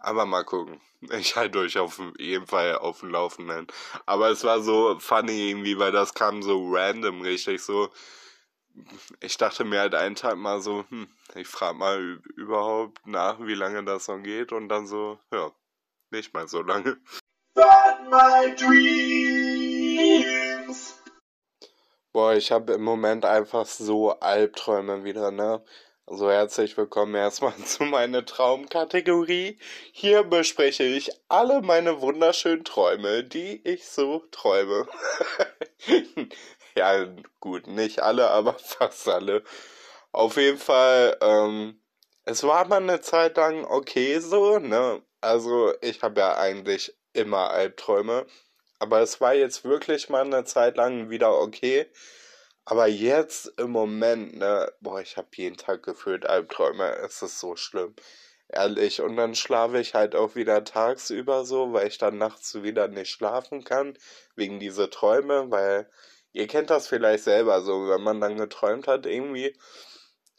aber 0.00 0.26
mal 0.26 0.44
gucken. 0.44 0.80
Ich 1.12 1.36
halte 1.36 1.60
euch 1.60 1.78
auf 1.78 2.00
jeden 2.18 2.46
Fall 2.46 2.76
auf 2.76 3.00
dem 3.00 3.10
Laufenden. 3.10 3.68
Aber 4.06 4.30
es 4.30 4.42
war 4.44 4.60
so 4.60 4.98
funny 4.98 5.50
irgendwie, 5.50 5.78
weil 5.78 5.92
das 5.92 6.12
kam 6.14 6.42
so 6.42 6.68
random 6.72 7.20
richtig 7.22 7.62
so. 7.62 7.90
Ich 9.20 9.36
dachte 9.36 9.64
mir 9.64 9.80
halt 9.80 9.94
einen 9.94 10.16
Tag 10.16 10.36
mal 10.36 10.60
so, 10.60 10.84
hm, 10.88 11.08
ich 11.34 11.46
frage 11.48 11.78
mal 11.78 12.20
überhaupt 12.36 13.06
nach, 13.06 13.38
wie 13.40 13.54
lange 13.54 13.84
das 13.84 14.08
noch 14.08 14.22
geht 14.22 14.52
und 14.52 14.68
dann 14.68 14.86
so, 14.86 15.18
ja, 15.32 15.52
nicht 16.10 16.34
mal 16.34 16.48
so 16.48 16.62
lange. 16.62 16.98
But 17.58 18.08
my 18.08 18.54
dreams. 18.56 19.34
Boah, 22.12 22.34
ich 22.34 22.52
habe 22.52 22.74
im 22.74 22.84
Moment 22.84 23.24
einfach 23.24 23.66
so 23.66 24.12
Albträume 24.12 25.02
wieder, 25.02 25.32
ne? 25.32 25.64
Also 26.06 26.30
herzlich 26.30 26.76
willkommen 26.76 27.16
erstmal 27.16 27.56
zu 27.64 27.82
meiner 27.82 28.24
Traumkategorie. 28.24 29.58
Hier 29.90 30.22
bespreche 30.22 30.84
ich 30.84 31.10
alle 31.28 31.60
meine 31.60 32.00
wunderschönen 32.00 32.62
Träume, 32.62 33.24
die 33.24 33.60
ich 33.68 33.88
so 33.88 34.22
träume. 34.30 34.86
ja, 36.76 37.08
gut, 37.40 37.66
nicht 37.66 38.04
alle, 38.04 38.30
aber 38.30 38.54
fast 38.60 39.08
alle. 39.08 39.42
Auf 40.12 40.36
jeden 40.36 40.58
Fall, 40.58 41.18
ähm, 41.20 41.82
es 42.24 42.44
war 42.44 42.68
mal 42.68 42.76
eine 42.76 43.00
Zeit 43.00 43.36
lang 43.36 43.64
okay 43.64 44.20
so, 44.20 44.60
ne? 44.60 45.02
Also 45.20 45.72
ich 45.80 46.02
habe 46.02 46.20
ja 46.20 46.36
eigentlich 46.38 46.96
immer 47.12 47.50
Albträume. 47.50 48.26
Aber 48.78 49.00
es 49.00 49.20
war 49.20 49.34
jetzt 49.34 49.64
wirklich 49.64 50.08
mal 50.08 50.24
eine 50.24 50.44
Zeit 50.44 50.76
lang 50.76 51.10
wieder 51.10 51.36
okay. 51.38 51.86
Aber 52.64 52.86
jetzt 52.86 53.46
im 53.58 53.70
Moment, 53.70 54.36
ne, 54.36 54.72
boah, 54.80 55.00
ich 55.00 55.16
habe 55.16 55.28
jeden 55.36 55.56
Tag 55.56 55.82
gefühlt 55.82 56.26
Albträume. 56.26 56.96
Es 56.98 57.22
ist 57.22 57.40
so 57.40 57.56
schlimm. 57.56 57.94
Ehrlich. 58.48 59.00
Und 59.00 59.16
dann 59.16 59.34
schlafe 59.34 59.78
ich 59.80 59.94
halt 59.94 60.14
auch 60.14 60.34
wieder 60.34 60.64
tagsüber 60.64 61.44
so, 61.44 61.72
weil 61.72 61.88
ich 61.88 61.98
dann 61.98 62.18
nachts 62.18 62.62
wieder 62.62 62.88
nicht 62.88 63.10
schlafen 63.10 63.64
kann. 63.64 63.98
Wegen 64.36 64.60
dieser 64.60 64.90
Träume, 64.90 65.50
weil 65.50 65.90
ihr 66.32 66.46
kennt 66.46 66.70
das 66.70 66.88
vielleicht 66.88 67.24
selber 67.24 67.62
so, 67.62 67.88
wenn 67.88 68.02
man 68.02 68.20
dann 68.20 68.36
geträumt 68.36 68.86
hat 68.86 69.06
irgendwie. 69.06 69.56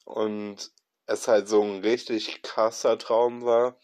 Und 0.06 0.72
es 1.08 1.28
halt 1.28 1.48
so 1.48 1.62
ein 1.64 1.82
richtig 1.82 2.42
krasser 2.44 2.98
Traum 2.98 3.44
war. 3.44 3.78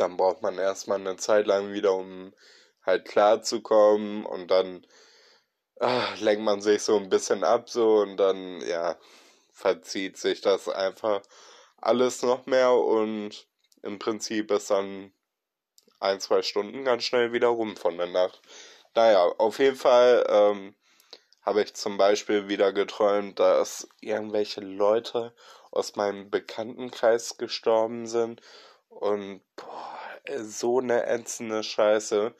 Dann 0.00 0.16
braucht 0.16 0.42
man 0.42 0.58
erstmal 0.58 0.98
eine 1.00 1.16
Zeit 1.16 1.46
lang 1.46 1.72
wieder, 1.72 1.94
um 1.94 2.32
halt 2.84 3.04
klarzukommen 3.06 4.24
und 4.24 4.50
dann 4.50 4.86
ach, 5.80 6.20
lenkt 6.20 6.42
man 6.42 6.60
sich 6.60 6.82
so 6.82 6.96
ein 6.96 7.08
bisschen 7.08 7.44
ab 7.44 7.68
so 7.70 7.98
und 7.98 8.16
dann, 8.16 8.60
ja, 8.62 8.96
verzieht 9.52 10.16
sich 10.16 10.40
das 10.40 10.68
einfach 10.68 11.22
alles 11.76 12.22
noch 12.22 12.46
mehr 12.46 12.72
und 12.72 13.46
im 13.82 13.98
Prinzip 13.98 14.50
ist 14.50 14.70
dann 14.70 15.12
ein, 16.00 16.20
zwei 16.20 16.42
Stunden 16.42 16.84
ganz 16.84 17.04
schnell 17.04 17.32
wieder 17.32 17.48
rum 17.48 17.76
von 17.76 17.96
der 17.96 18.06
Nacht. 18.06 18.40
Naja, 18.94 19.22
auf 19.38 19.58
jeden 19.58 19.76
Fall 19.76 20.24
ähm, 20.28 20.74
habe 21.42 21.62
ich 21.62 21.74
zum 21.74 21.96
Beispiel 21.98 22.48
wieder 22.48 22.72
geträumt, 22.72 23.38
dass 23.38 23.88
irgendwelche 24.00 24.60
Leute 24.60 25.34
aus 25.70 25.96
meinem 25.96 26.30
Bekanntenkreis 26.30 27.36
gestorben 27.36 28.06
sind 28.06 28.40
und 28.88 29.42
boah, 29.56 29.98
so 30.42 30.78
eine 30.80 31.06
ätzende 31.06 31.62
Scheiße. 31.62 32.34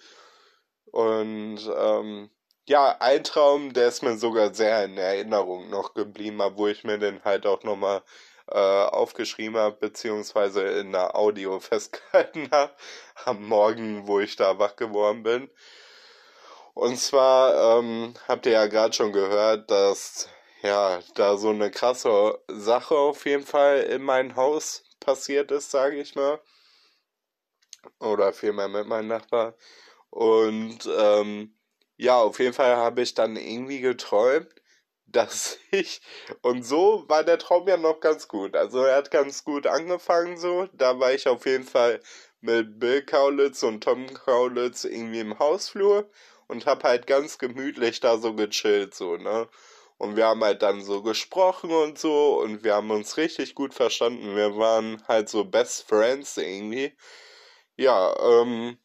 Und 0.90 1.58
ähm, 1.76 2.30
ja, 2.66 2.96
ein 3.00 3.24
Traum, 3.24 3.72
der 3.72 3.88
ist 3.88 4.02
mir 4.02 4.16
sogar 4.18 4.54
sehr 4.54 4.84
in 4.84 4.98
Erinnerung 4.98 5.70
noch 5.70 5.94
geblieben, 5.94 6.40
wo 6.54 6.66
ich 6.66 6.84
mir 6.84 6.98
den 6.98 7.24
halt 7.24 7.46
auch 7.46 7.62
nochmal 7.62 8.02
äh, 8.50 8.58
aufgeschrieben 8.58 9.56
habe, 9.58 9.76
beziehungsweise 9.76 10.62
in 10.62 10.92
der 10.92 11.16
Audio 11.16 11.60
festgehalten 11.60 12.50
habe, 12.50 12.72
am 13.24 13.44
Morgen, 13.46 14.06
wo 14.06 14.20
ich 14.20 14.36
da 14.36 14.58
wach 14.58 14.76
geworden 14.76 15.22
bin. 15.22 15.50
Und 16.74 16.98
zwar 16.98 17.78
ähm, 17.78 18.14
habt 18.28 18.46
ihr 18.46 18.52
ja 18.52 18.66
gerade 18.66 18.92
schon 18.94 19.12
gehört, 19.12 19.70
dass 19.70 20.28
ja 20.62 21.00
da 21.14 21.36
so 21.36 21.50
eine 21.50 21.70
krasse 21.70 22.38
Sache 22.48 22.94
auf 22.96 23.26
jeden 23.26 23.44
Fall 23.44 23.80
in 23.80 24.02
mein 24.02 24.36
Haus 24.36 24.84
passiert 25.08 25.50
ist, 25.50 25.70
sage 25.70 25.96
ich 25.96 26.14
mal. 26.16 26.38
Oder 27.98 28.34
vielmehr 28.34 28.68
mit 28.68 28.86
meinem 28.86 29.08
Nachbar. 29.08 29.54
Und 30.10 30.80
ähm, 30.98 31.56
ja, 31.96 32.18
auf 32.18 32.38
jeden 32.40 32.52
Fall 32.52 32.76
habe 32.76 33.00
ich 33.00 33.14
dann 33.14 33.36
irgendwie 33.36 33.80
geträumt, 33.80 34.54
dass 35.06 35.58
ich. 35.70 36.02
Und 36.42 36.62
so 36.64 37.04
war 37.08 37.24
der 37.24 37.38
Traum 37.38 37.66
ja 37.68 37.78
noch 37.78 38.00
ganz 38.00 38.28
gut. 38.28 38.54
Also 38.54 38.84
er 38.84 38.96
hat 38.96 39.10
ganz 39.10 39.44
gut 39.44 39.66
angefangen 39.66 40.36
so. 40.36 40.68
Da 40.74 41.00
war 41.00 41.12
ich 41.12 41.26
auf 41.26 41.46
jeden 41.46 41.64
Fall 41.64 42.00
mit 42.42 42.78
Bill 42.78 43.02
Kaulitz 43.02 43.62
und 43.62 43.82
Tom 43.82 44.12
Kaulitz 44.12 44.84
irgendwie 44.84 45.20
im 45.20 45.38
Hausflur 45.38 46.10
und 46.48 46.66
hab 46.66 46.84
halt 46.84 47.06
ganz 47.06 47.38
gemütlich 47.38 48.00
da 48.00 48.18
so 48.18 48.34
gechillt, 48.34 48.94
so, 48.94 49.16
ne? 49.16 49.48
Und 49.98 50.16
wir 50.16 50.26
haben 50.26 50.44
halt 50.44 50.62
dann 50.62 50.82
so 50.82 51.02
gesprochen 51.02 51.70
und 51.72 51.98
so 51.98 52.40
und 52.40 52.64
wir 52.64 52.74
haben 52.74 52.90
uns 52.90 53.16
richtig 53.16 53.54
gut 53.54 53.74
verstanden. 53.74 54.36
Wir 54.36 54.56
waren 54.56 55.02
halt 55.08 55.28
so 55.28 55.44
Best 55.44 55.88
Friends 55.88 56.36
irgendwie. 56.36 56.96
Ja, 57.76 58.14
ähm, 58.20 58.78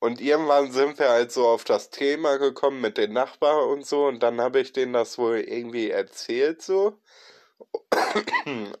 und 0.00 0.20
irgendwann 0.20 0.70
sind 0.72 0.98
wir 0.98 1.08
halt 1.10 1.32
so 1.32 1.46
auf 1.48 1.64
das 1.64 1.90
Thema 1.90 2.38
gekommen 2.38 2.80
mit 2.80 2.98
den 2.98 3.12
Nachbarn 3.12 3.68
und 3.70 3.86
so. 3.86 4.06
Und 4.06 4.22
dann 4.22 4.40
habe 4.40 4.60
ich 4.60 4.72
denen 4.72 4.92
das 4.92 5.18
wohl 5.18 5.38
irgendwie 5.40 5.90
erzählt 5.90 6.62
so. 6.62 6.98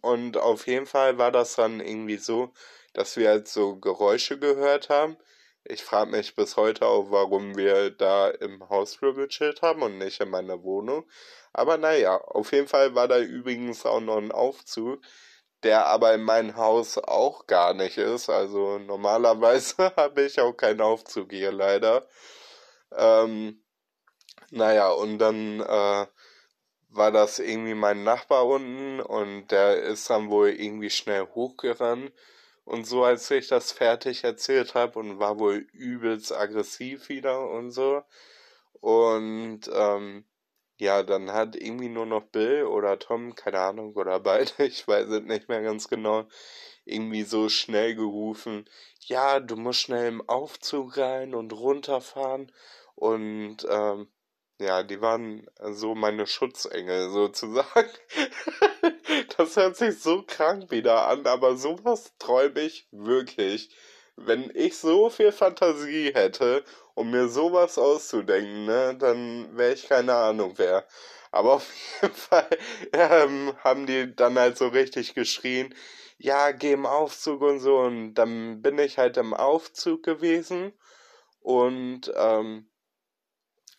Und 0.02 0.36
auf 0.36 0.66
jeden 0.66 0.86
Fall 0.86 1.18
war 1.18 1.32
das 1.32 1.56
dann 1.56 1.80
irgendwie 1.80 2.16
so, 2.18 2.52
dass 2.94 3.16
wir 3.16 3.28
halt 3.28 3.48
so 3.48 3.76
Geräusche 3.76 4.38
gehört 4.38 4.88
haben. 4.88 5.16
Ich 5.64 5.82
frage 5.82 6.10
mich 6.12 6.34
bis 6.34 6.56
heute 6.56 6.86
auch, 6.86 7.10
warum 7.10 7.56
wir 7.56 7.90
da 7.90 8.28
im 8.30 8.68
Hausflur 8.68 9.14
gechillt 9.14 9.62
haben 9.62 9.82
und 9.82 9.98
nicht 9.98 10.20
in 10.20 10.30
meiner 10.30 10.62
Wohnung. 10.62 11.04
Aber 11.58 11.78
naja, 11.78 12.16
auf 12.18 12.52
jeden 12.52 12.68
Fall 12.68 12.94
war 12.94 13.08
da 13.08 13.18
übrigens 13.20 13.84
auch 13.86 14.00
noch 14.00 14.18
ein 14.18 14.32
Aufzug, 14.32 15.00
der 15.62 15.86
aber 15.86 16.14
in 16.14 16.22
meinem 16.22 16.56
Haus 16.56 16.98
auch 16.98 17.46
gar 17.46 17.74
nicht 17.74 17.98
ist. 17.98 18.30
Also 18.30 18.78
normalerweise 18.78 19.92
habe 19.96 20.22
ich 20.22 20.40
auch 20.40 20.52
keinen 20.52 20.80
Aufzug 20.80 21.32
hier 21.32 21.52
leider. 21.52 22.06
Ähm, 22.96 23.62
naja, 24.50 24.90
und 24.90 25.18
dann 25.18 25.60
äh, 25.60 26.06
war 26.90 27.12
das 27.12 27.38
irgendwie 27.38 27.74
mein 27.74 28.04
Nachbar 28.04 28.46
unten 28.46 29.00
und 29.00 29.48
der 29.48 29.82
ist 29.82 30.08
dann 30.10 30.30
wohl 30.30 30.50
irgendwie 30.50 30.90
schnell 30.90 31.26
hochgerannt 31.34 32.12
und 32.64 32.86
so, 32.86 33.04
als 33.04 33.30
ich 33.30 33.48
das 33.48 33.72
fertig 33.72 34.24
erzählt 34.24 34.74
habe 34.74 34.98
und 34.98 35.18
war 35.18 35.38
wohl 35.38 35.66
übelst 35.72 36.32
aggressiv 36.32 37.08
wieder 37.08 37.48
und 37.50 37.72
so. 37.72 38.02
Und 38.80 39.62
ähm, 39.72 40.24
ja, 40.78 41.02
dann 41.02 41.32
hat 41.32 41.56
irgendwie 41.56 41.88
nur 41.88 42.06
noch 42.06 42.22
Bill 42.22 42.64
oder 42.64 42.98
Tom, 42.98 43.34
keine 43.34 43.60
Ahnung, 43.60 43.94
oder 43.94 44.20
beide, 44.20 44.52
ich 44.64 44.86
weiß 44.86 45.08
es 45.08 45.22
nicht 45.24 45.48
mehr 45.48 45.62
ganz 45.62 45.88
genau, 45.88 46.26
irgendwie 46.84 47.24
so 47.24 47.48
schnell 47.48 47.94
gerufen, 47.94 48.68
ja, 49.00 49.40
du 49.40 49.56
musst 49.56 49.80
schnell 49.80 50.08
im 50.08 50.28
Aufzug 50.28 50.96
rein 50.96 51.34
und 51.34 51.52
runterfahren. 51.52 52.52
Und 52.94 53.58
ähm, 53.68 54.08
ja, 54.60 54.82
die 54.82 55.00
waren 55.00 55.48
so 55.70 55.94
meine 55.94 56.26
Schutzengel 56.26 57.10
sozusagen. 57.10 57.90
das 59.36 59.56
hört 59.56 59.76
sich 59.76 60.00
so 60.00 60.24
krank 60.26 60.70
wieder 60.70 61.06
an, 61.08 61.26
aber 61.26 61.56
sowas 61.56 62.12
träume 62.18 62.60
ich 62.60 62.88
wirklich. 62.90 63.70
Wenn 64.16 64.50
ich 64.54 64.76
so 64.76 65.10
viel 65.10 65.30
Fantasie 65.32 66.12
hätte, 66.12 66.64
um 66.98 67.10
mir 67.10 67.28
sowas 67.28 67.78
auszudenken, 67.78 68.66
ne, 68.66 68.96
dann 68.98 69.56
wäre 69.56 69.72
ich 69.74 69.88
keine 69.88 70.14
Ahnung 70.14 70.54
wer. 70.56 70.86
Aber 71.30 71.54
auf 71.54 71.70
jeden 72.02 72.14
Fall 72.14 72.48
ähm, 72.92 73.54
haben 73.64 73.86
die 73.86 74.14
dann 74.14 74.38
halt 74.38 74.58
so 74.58 74.68
richtig 74.68 75.14
geschrien, 75.14 75.74
ja, 76.18 76.50
geh 76.52 76.72
im 76.72 76.86
Aufzug 76.86 77.42
und 77.42 77.60
so. 77.60 77.78
Und 77.78 78.14
dann 78.14 78.62
bin 78.62 78.78
ich 78.78 78.98
halt 78.98 79.16
im 79.16 79.34
Aufzug 79.34 80.02
gewesen 80.02 80.72
und 81.40 82.12
ähm, 82.16 82.68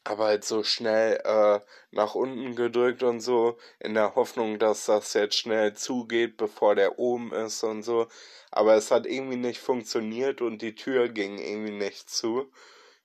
aber 0.04 0.26
halt 0.26 0.44
so 0.46 0.64
schnell 0.64 1.22
äh, 1.24 1.60
nach 1.92 2.16
unten 2.16 2.56
gedrückt 2.56 3.04
und 3.04 3.20
so, 3.20 3.58
in 3.80 3.94
der 3.94 4.16
Hoffnung, 4.16 4.58
dass 4.58 4.86
das 4.86 5.14
jetzt 5.14 5.36
schnell 5.38 5.74
zugeht, 5.76 6.38
bevor 6.38 6.76
der 6.76 6.98
oben 7.00 7.32
ist 7.34 7.64
und 7.64 7.84
so. 7.84 8.08
Aber 8.52 8.76
es 8.76 8.92
hat 8.92 9.06
irgendwie 9.06 9.36
nicht 9.38 9.60
funktioniert 9.60 10.42
und 10.42 10.62
die 10.62 10.76
Tür 10.76 11.10
ging 11.10 11.38
irgendwie 11.38 11.74
nicht 11.74 12.10
zu. 12.10 12.52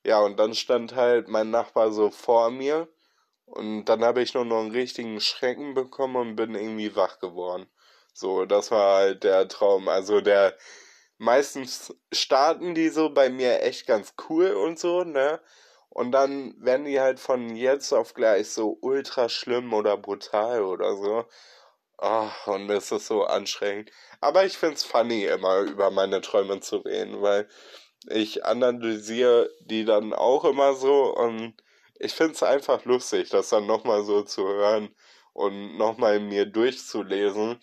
Ja, 0.05 0.19
und 0.19 0.37
dann 0.37 0.53
stand 0.53 0.95
halt 0.95 1.29
mein 1.29 1.49
Nachbar 1.49 1.91
so 1.91 2.11
vor 2.11 2.51
mir 2.51 2.87
und 3.45 3.85
dann 3.85 4.03
habe 4.03 4.21
ich 4.21 4.35
nur 4.35 4.45
noch 4.45 4.59
einen 4.61 4.71
richtigen 4.71 5.19
Schrecken 5.19 5.73
bekommen 5.73 6.15
und 6.17 6.35
bin 6.35 6.55
irgendwie 6.55 6.95
wach 6.95 7.19
geworden. 7.19 7.67
So, 8.13 8.45
das 8.45 8.71
war 8.71 8.97
halt 8.97 9.23
der 9.23 9.47
Traum. 9.47 9.89
Also 9.89 10.21
der 10.21 10.55
meistens 11.17 11.95
starten 12.13 12.75
die 12.75 12.89
so 12.89 13.09
bei 13.09 13.29
mir 13.29 13.61
echt 13.63 13.87
ganz 13.87 14.13
cool 14.29 14.51
und 14.51 14.79
so, 14.79 15.03
ne? 15.03 15.41
Und 15.89 16.11
dann 16.11 16.55
werden 16.59 16.85
die 16.85 16.99
halt 17.01 17.19
von 17.19 17.55
jetzt 17.55 17.93
auf 17.93 18.13
gleich 18.13 18.49
so 18.51 18.77
ultra 18.81 19.29
schlimm 19.29 19.73
oder 19.73 19.97
brutal 19.97 20.61
oder 20.63 20.95
so. 20.97 21.25
Ach, 21.97 22.47
und 22.47 22.67
das 22.67 22.91
ist 22.91 23.07
so 23.07 23.23
anstrengend. 23.25 23.91
Aber 24.21 24.45
ich 24.45 24.57
find's 24.57 24.83
funny, 24.83 25.25
immer 25.25 25.59
über 25.61 25.91
meine 25.91 26.21
Träume 26.21 26.59
zu 26.59 26.77
reden, 26.77 27.21
weil 27.21 27.47
ich 28.09 28.45
analysiere 28.45 29.49
die 29.61 29.85
dann 29.85 30.13
auch 30.13 30.45
immer 30.45 30.75
so 30.75 31.15
und 31.15 31.55
ich 31.99 32.13
find's 32.13 32.43
einfach 32.43 32.85
lustig, 32.85 33.29
das 33.29 33.49
dann 33.49 33.65
nochmal 33.65 34.03
so 34.03 34.21
zu 34.23 34.47
hören 34.47 34.93
und 35.33 35.77
nochmal 35.77 36.19
mir 36.19 36.45
durchzulesen, 36.45 37.61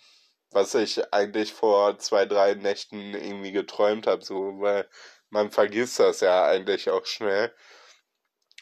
was 0.50 0.74
ich 0.74 1.12
eigentlich 1.12 1.52
vor 1.52 1.98
zwei, 1.98 2.26
drei 2.26 2.55
Nächten 2.55 3.14
irgendwie 3.14 3.52
geträumt 3.52 4.07
habe, 4.07 4.24
so, 4.24 4.61
weil 4.61 4.88
man 5.31 5.50
vergisst 5.50 5.98
das 5.98 6.20
ja 6.20 6.44
eigentlich 6.46 6.90
auch 6.90 7.07
schnell. 7.07 7.55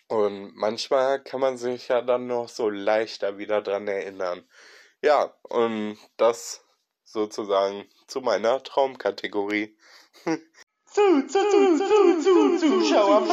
Und 0.09 0.57
manchmal 0.57 1.23
kann 1.23 1.41
man 1.41 1.57
sich 1.57 1.89
ja 1.89 2.03
dann 2.03 2.27
noch 2.27 2.49
so 2.49 2.69
leichter 2.69 3.39
wieder 3.39 3.63
dran 3.63 3.87
erinnern. 3.89 4.49
Ja, 5.03 5.35
und 5.45 5.99
das 6.17 6.65
sozusagen 7.05 7.89
zu 8.07 8.21
meiner 8.21 8.63
Traumkategorie. 8.63 9.77
zu, 10.91 11.27
zu, 11.27 11.39
zu, 11.39 11.79
zu, 11.79 12.21
zu, 12.21 12.59
Zuschauer, 12.59 13.27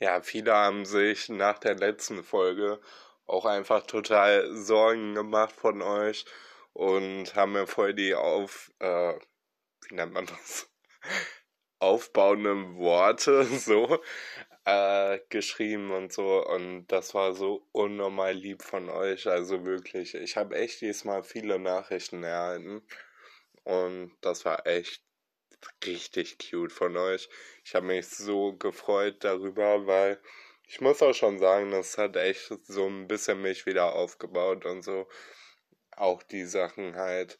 Ja, 0.00 0.20
viele 0.20 0.52
haben 0.52 0.84
sich 0.84 1.30
nach 1.30 1.58
der 1.58 1.76
letzten 1.76 2.22
Folge 2.22 2.80
auch 3.26 3.46
einfach 3.46 3.86
total 3.86 4.54
Sorgen 4.54 5.14
gemacht 5.14 5.52
von 5.52 5.80
euch 5.80 6.26
und 6.74 7.34
haben 7.34 7.52
mir 7.52 7.66
voll 7.66 7.94
die 7.94 8.14
auf, 8.14 8.70
äh, 8.80 9.14
wie 9.88 9.94
nennt 9.94 10.12
man 10.12 10.26
das? 10.26 10.68
Aufbauenden 11.78 12.76
Worte 12.76 13.44
so 13.58 14.00
äh, 14.64 15.18
geschrieben 15.28 15.90
und 15.90 16.12
so. 16.12 16.44
Und 16.46 16.86
das 16.88 17.14
war 17.14 17.34
so 17.34 17.66
unnormal 17.72 18.34
lieb 18.34 18.62
von 18.62 18.88
euch. 18.90 19.26
Also 19.26 19.64
wirklich, 19.64 20.14
ich 20.14 20.36
habe 20.36 20.56
echt 20.56 20.80
diesmal 20.80 21.22
viele 21.22 21.58
Nachrichten 21.58 22.22
erhalten. 22.22 22.82
Und 23.64 24.12
das 24.20 24.44
war 24.44 24.66
echt 24.66 25.02
richtig 25.84 26.38
cute 26.38 26.72
von 26.72 26.96
euch. 26.96 27.28
Ich 27.64 27.74
habe 27.74 27.86
mich 27.86 28.08
so 28.08 28.54
gefreut 28.54 29.24
darüber, 29.24 29.86
weil 29.86 30.20
ich 30.66 30.80
muss 30.80 31.02
auch 31.02 31.14
schon 31.14 31.38
sagen, 31.38 31.70
das 31.70 31.98
hat 31.98 32.16
echt 32.16 32.52
so 32.64 32.86
ein 32.86 33.06
bisschen 33.06 33.42
mich 33.42 33.66
wieder 33.66 33.94
aufgebaut 33.94 34.64
und 34.66 34.82
so. 34.82 35.08
Auch 35.92 36.22
die 36.22 36.44
Sachen 36.44 36.96
halt 36.96 37.38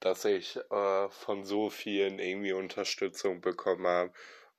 dass 0.00 0.24
ich 0.24 0.56
äh, 0.70 1.08
von 1.08 1.44
so 1.44 1.70
vielen 1.70 2.18
irgendwie 2.18 2.52
Unterstützung 2.52 3.40
bekommen 3.40 3.86
habe 3.86 4.12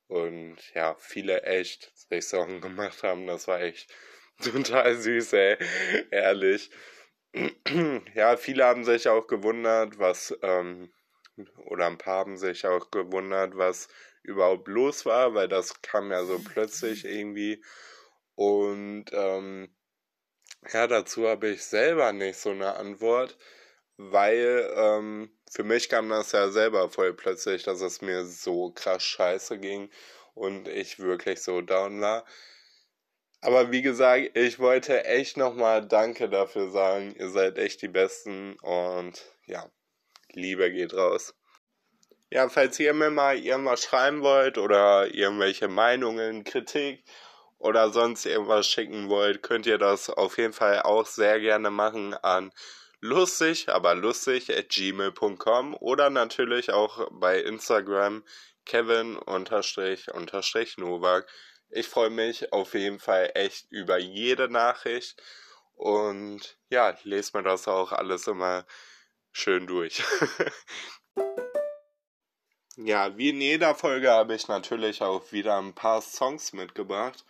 und 0.08 0.56
ja, 0.74 0.96
viele 0.98 1.42
echt 1.42 1.92
sich 1.96 2.28
Sorgen 2.28 2.60
gemacht 2.60 3.02
haben. 3.02 3.26
Das 3.26 3.48
war 3.48 3.60
echt 3.60 3.92
total 4.42 4.96
süß, 4.96 5.32
ey, 5.34 5.56
ehrlich. 6.10 6.70
ja, 8.14 8.36
viele 8.36 8.64
haben 8.64 8.84
sich 8.84 9.08
auch 9.08 9.26
gewundert, 9.26 9.98
was, 9.98 10.36
ähm, 10.42 10.92
oder 11.66 11.86
ein 11.86 11.98
paar 11.98 12.18
haben 12.18 12.36
sich 12.36 12.66
auch 12.66 12.90
gewundert, 12.90 13.56
was 13.56 13.88
überhaupt 14.22 14.68
los 14.68 15.06
war, 15.06 15.34
weil 15.34 15.48
das 15.48 15.80
kam 15.82 16.10
ja 16.10 16.24
so 16.24 16.38
plötzlich 16.40 17.04
irgendwie. 17.04 17.62
Und 18.34 19.06
ähm, 19.12 19.74
ja, 20.72 20.86
dazu 20.86 21.28
habe 21.28 21.48
ich 21.48 21.62
selber 21.64 22.12
nicht 22.12 22.38
so 22.38 22.50
eine 22.50 22.76
Antwort 22.76 23.38
weil 24.08 24.72
ähm, 24.76 25.30
für 25.50 25.62
mich 25.62 25.90
kam 25.90 26.08
das 26.08 26.32
ja 26.32 26.48
selber 26.48 26.88
voll 26.88 27.12
plötzlich, 27.12 27.64
dass 27.64 27.82
es 27.82 28.00
mir 28.00 28.24
so 28.24 28.70
krass 28.70 29.02
scheiße 29.02 29.58
ging 29.58 29.90
und 30.34 30.68
ich 30.68 30.98
wirklich 31.00 31.42
so 31.42 31.60
down 31.60 32.00
war. 32.00 32.24
Aber 33.42 33.70
wie 33.70 33.82
gesagt, 33.82 34.36
ich 34.36 34.58
wollte 34.58 35.04
echt 35.04 35.36
nochmal 35.36 35.86
Danke 35.86 36.28
dafür 36.30 36.70
sagen. 36.70 37.14
Ihr 37.18 37.28
seid 37.28 37.58
echt 37.58 37.82
die 37.82 37.88
Besten 37.88 38.56
und 38.60 39.22
ja, 39.46 39.70
Liebe 40.32 40.70
geht 40.72 40.94
raus. 40.94 41.34
Ja, 42.30 42.48
falls 42.48 42.78
ihr 42.80 42.94
mir 42.94 43.10
mal 43.10 43.36
irgendwas 43.36 43.82
schreiben 43.82 44.22
wollt 44.22 44.56
oder 44.56 45.12
irgendwelche 45.14 45.68
Meinungen, 45.68 46.44
Kritik 46.44 47.04
oder 47.58 47.90
sonst 47.90 48.24
irgendwas 48.24 48.66
schicken 48.66 49.08
wollt, 49.10 49.42
könnt 49.42 49.66
ihr 49.66 49.78
das 49.78 50.08
auf 50.08 50.38
jeden 50.38 50.52
Fall 50.52 50.82
auch 50.82 51.06
sehr 51.06 51.40
gerne 51.40 51.70
machen 51.70 52.14
an 52.14 52.50
lustig, 53.00 53.68
aber 53.68 53.94
lustig 53.94 54.50
at 54.56 54.68
gmail.com 54.68 55.74
oder 55.74 56.10
natürlich 56.10 56.70
auch 56.72 57.08
bei 57.12 57.40
Instagram 57.40 58.24
Kevin 58.64 59.16
unterstrich 59.16 60.12
unterstrich 60.12 60.76
Novak. 60.76 61.26
Ich 61.70 61.88
freue 61.88 62.10
mich 62.10 62.52
auf 62.52 62.74
jeden 62.74 62.98
Fall 62.98 63.30
echt 63.34 63.70
über 63.70 63.98
jede 63.98 64.48
Nachricht 64.48 65.22
und 65.74 66.58
ja, 66.68 66.96
lese 67.04 67.36
mir 67.36 67.42
das 67.42 67.66
auch 67.68 67.92
alles 67.92 68.26
immer 68.26 68.66
schön 69.32 69.66
durch. 69.66 70.02
ja, 72.76 73.16
wie 73.16 73.30
in 73.30 73.40
jeder 73.40 73.74
Folge 73.74 74.10
habe 74.10 74.34
ich 74.34 74.48
natürlich 74.48 75.00
auch 75.02 75.32
wieder 75.32 75.58
ein 75.58 75.74
paar 75.74 76.02
Songs 76.02 76.52
mitgebracht. 76.52 77.24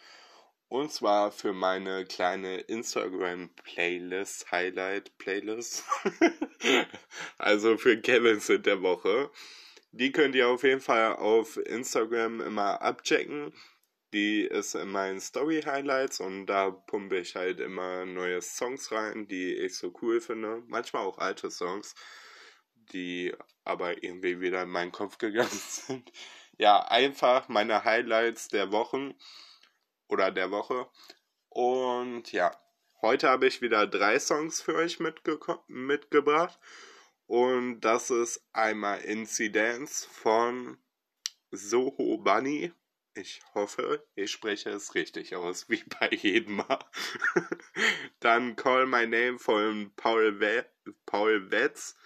Und 0.71 0.93
zwar 0.93 1.33
für 1.33 1.53
meine 1.53 2.05
kleine 2.05 2.59
Instagram-Playlist, 2.59 4.53
Highlight-Playlist. 4.53 5.83
also 7.39 7.77
für 7.77 8.01
Kevins 8.01 8.49
in 8.49 8.63
der 8.63 8.81
Woche. 8.81 9.33
Die 9.91 10.13
könnt 10.13 10.37
ihr 10.37 10.49
auf 10.49 10.63
jeden 10.63 10.81
Fall 10.81 11.17
auf 11.17 11.57
Instagram 11.57 12.41
immer 12.41 12.81
abchecken. 12.83 13.53
Die 14.13 14.43
ist 14.43 14.77
in 14.77 14.93
meinen 14.93 15.21
Story-Highlights 15.21 16.21
und 16.21 16.47
da 16.47 16.71
pumpe 16.71 17.19
ich 17.19 17.35
halt 17.35 17.59
immer 17.59 18.07
neue 18.07 18.41
Songs 18.41 18.93
rein, 18.93 19.27
die 19.27 19.53
ich 19.53 19.77
so 19.77 19.93
cool 20.03 20.21
finde. 20.21 20.63
Manchmal 20.69 21.05
auch 21.05 21.19
alte 21.19 21.51
Songs, 21.51 21.97
die 22.93 23.35
aber 23.65 24.05
irgendwie 24.05 24.41
wieder 24.41 24.63
in 24.63 24.71
meinen 24.71 24.93
Kopf 24.93 25.19
gegangen 25.19 25.51
sind. 25.69 26.13
Ja, 26.59 26.79
einfach 26.79 27.49
meine 27.49 27.83
Highlights 27.85 28.47
der 28.47 28.71
Wochen 28.71 29.17
oder 30.11 30.31
der 30.31 30.51
Woche. 30.51 30.89
Und 31.49 32.33
ja, 32.33 32.53
Heute 33.03 33.31
habe 33.31 33.47
ich 33.47 33.63
wieder 33.63 33.87
drei 33.87 34.19
Songs 34.19 34.61
für 34.61 34.75
euch 34.75 35.01
mitgebracht. 35.01 36.59
Und 37.27 37.81
das 37.81 38.11
ist 38.11 38.47
einmal 38.53 39.01
Incidents 39.01 40.05
von 40.05 40.77
Soho 41.51 42.19
Bunny. 42.19 42.75
Ich 43.15 43.41
hoffe, 43.55 44.07
ich 44.17 44.31
spreche 44.31 44.69
es 44.69 44.95
richtig 44.95 45.35
aus, 45.35 45.67
wie 45.71 45.83
bei 45.85 46.11
jedem 46.11 46.57
Mal. 46.57 46.85
Dann 48.21 48.55
Call 48.55 48.85
My 48.85 49.07
Name 49.07 49.39
von 49.39 49.95
Paul, 49.97 50.39
We 50.39 50.67
Paul 51.07 51.51
Wetz. 51.51 51.97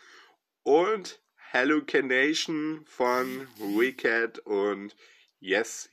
Und 0.63 1.21
Hallucination 1.53 2.87
von 2.87 3.49
Wicked 3.59 4.39
und 4.41 4.95
Yes 5.41 5.91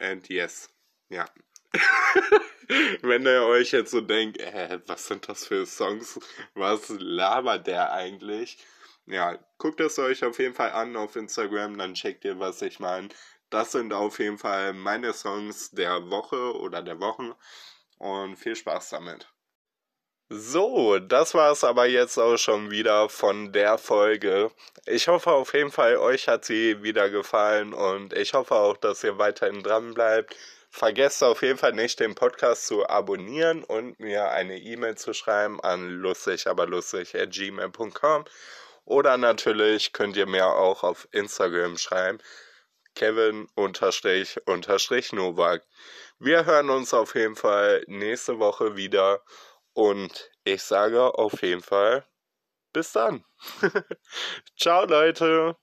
and 0.00 0.28
Yes. 0.28 0.74
Ja. 1.08 1.24
Wenn 3.02 3.26
ihr 3.26 3.42
euch 3.42 3.72
jetzt 3.72 3.90
so 3.90 4.00
denkt, 4.00 4.38
äh, 4.38 4.80
was 4.86 5.06
sind 5.06 5.28
das 5.28 5.46
für 5.46 5.66
Songs? 5.66 6.20
Was 6.54 6.88
labert 6.88 7.66
der 7.66 7.92
eigentlich? 7.92 8.58
Ja, 9.06 9.38
guckt 9.58 9.80
es 9.80 9.98
euch 9.98 10.24
auf 10.24 10.38
jeden 10.38 10.54
Fall 10.54 10.70
an 10.70 10.96
auf 10.96 11.16
Instagram, 11.16 11.78
dann 11.78 11.94
checkt 11.94 12.24
ihr, 12.24 12.38
was 12.38 12.62
ich 12.62 12.78
meine. 12.78 13.08
Das 13.50 13.72
sind 13.72 13.92
auf 13.92 14.20
jeden 14.20 14.38
Fall 14.38 14.72
meine 14.72 15.12
Songs 15.12 15.70
der 15.72 16.10
Woche 16.10 16.56
oder 16.56 16.82
der 16.82 17.00
Wochen 17.00 17.34
und 17.98 18.36
viel 18.36 18.54
Spaß 18.54 18.90
damit. 18.90 19.28
So, 20.32 21.00
das 21.00 21.34
war 21.34 21.50
es 21.50 21.64
aber 21.64 21.86
jetzt 21.86 22.16
auch 22.16 22.36
schon 22.36 22.70
wieder 22.70 23.08
von 23.08 23.52
der 23.52 23.78
Folge. 23.78 24.52
Ich 24.86 25.08
hoffe 25.08 25.32
auf 25.32 25.54
jeden 25.54 25.72
Fall, 25.72 25.96
euch 25.96 26.28
hat 26.28 26.44
sie 26.44 26.80
wieder 26.84 27.10
gefallen 27.10 27.74
und 27.74 28.12
ich 28.12 28.32
hoffe 28.32 28.54
auch, 28.54 28.76
dass 28.76 29.02
ihr 29.02 29.18
weiterhin 29.18 29.64
dran 29.64 29.92
bleibt. 29.92 30.36
Vergesst 30.72 31.22
auf 31.24 31.42
jeden 31.42 31.58
Fall 31.58 31.72
nicht, 31.72 31.98
den 31.98 32.14
Podcast 32.14 32.66
zu 32.66 32.88
abonnieren 32.88 33.64
und 33.64 33.98
mir 33.98 34.30
eine 34.30 34.56
E-Mail 34.56 34.96
zu 34.96 35.12
schreiben 35.12 35.60
an 35.60 35.90
lustig, 35.90 36.46
aber 36.46 36.66
lustig 36.66 37.16
at 37.16 37.32
gmail.com. 37.32 38.24
Oder 38.84 39.16
natürlich 39.16 39.92
könnt 39.92 40.16
ihr 40.16 40.26
mir 40.26 40.46
auch 40.46 40.84
auf 40.84 41.08
Instagram 41.10 41.76
schreiben. 41.76 42.18
Kevin 42.94 43.48
unterstrich 43.54 44.36
unterstrich 44.46 45.12
Novak. 45.12 45.66
Wir 46.18 46.44
hören 46.44 46.70
uns 46.70 46.94
auf 46.94 47.14
jeden 47.14 47.36
Fall 47.36 47.84
nächste 47.86 48.38
Woche 48.38 48.76
wieder 48.76 49.22
und 49.72 50.30
ich 50.44 50.62
sage 50.62 51.18
auf 51.18 51.42
jeden 51.42 51.62
Fall 51.62 52.06
bis 52.72 52.92
dann. 52.92 53.24
Ciao 54.58 54.84
Leute. 54.86 55.56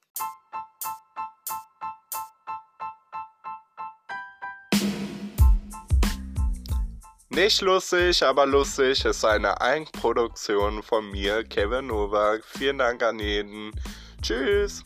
Nicht 7.38 7.62
lustig, 7.62 8.24
aber 8.24 8.48
lustig 8.48 9.06
ist 9.06 9.24
eine 9.24 9.62
Eigenproduktion 9.62 10.82
von 10.82 11.12
mir, 11.12 11.44
Kevin 11.44 11.86
Novak. 11.86 12.44
Vielen 12.44 12.80
Dank 12.80 13.04
an 13.04 13.20
jeden. 13.20 13.72
Tschüss. 14.24 14.84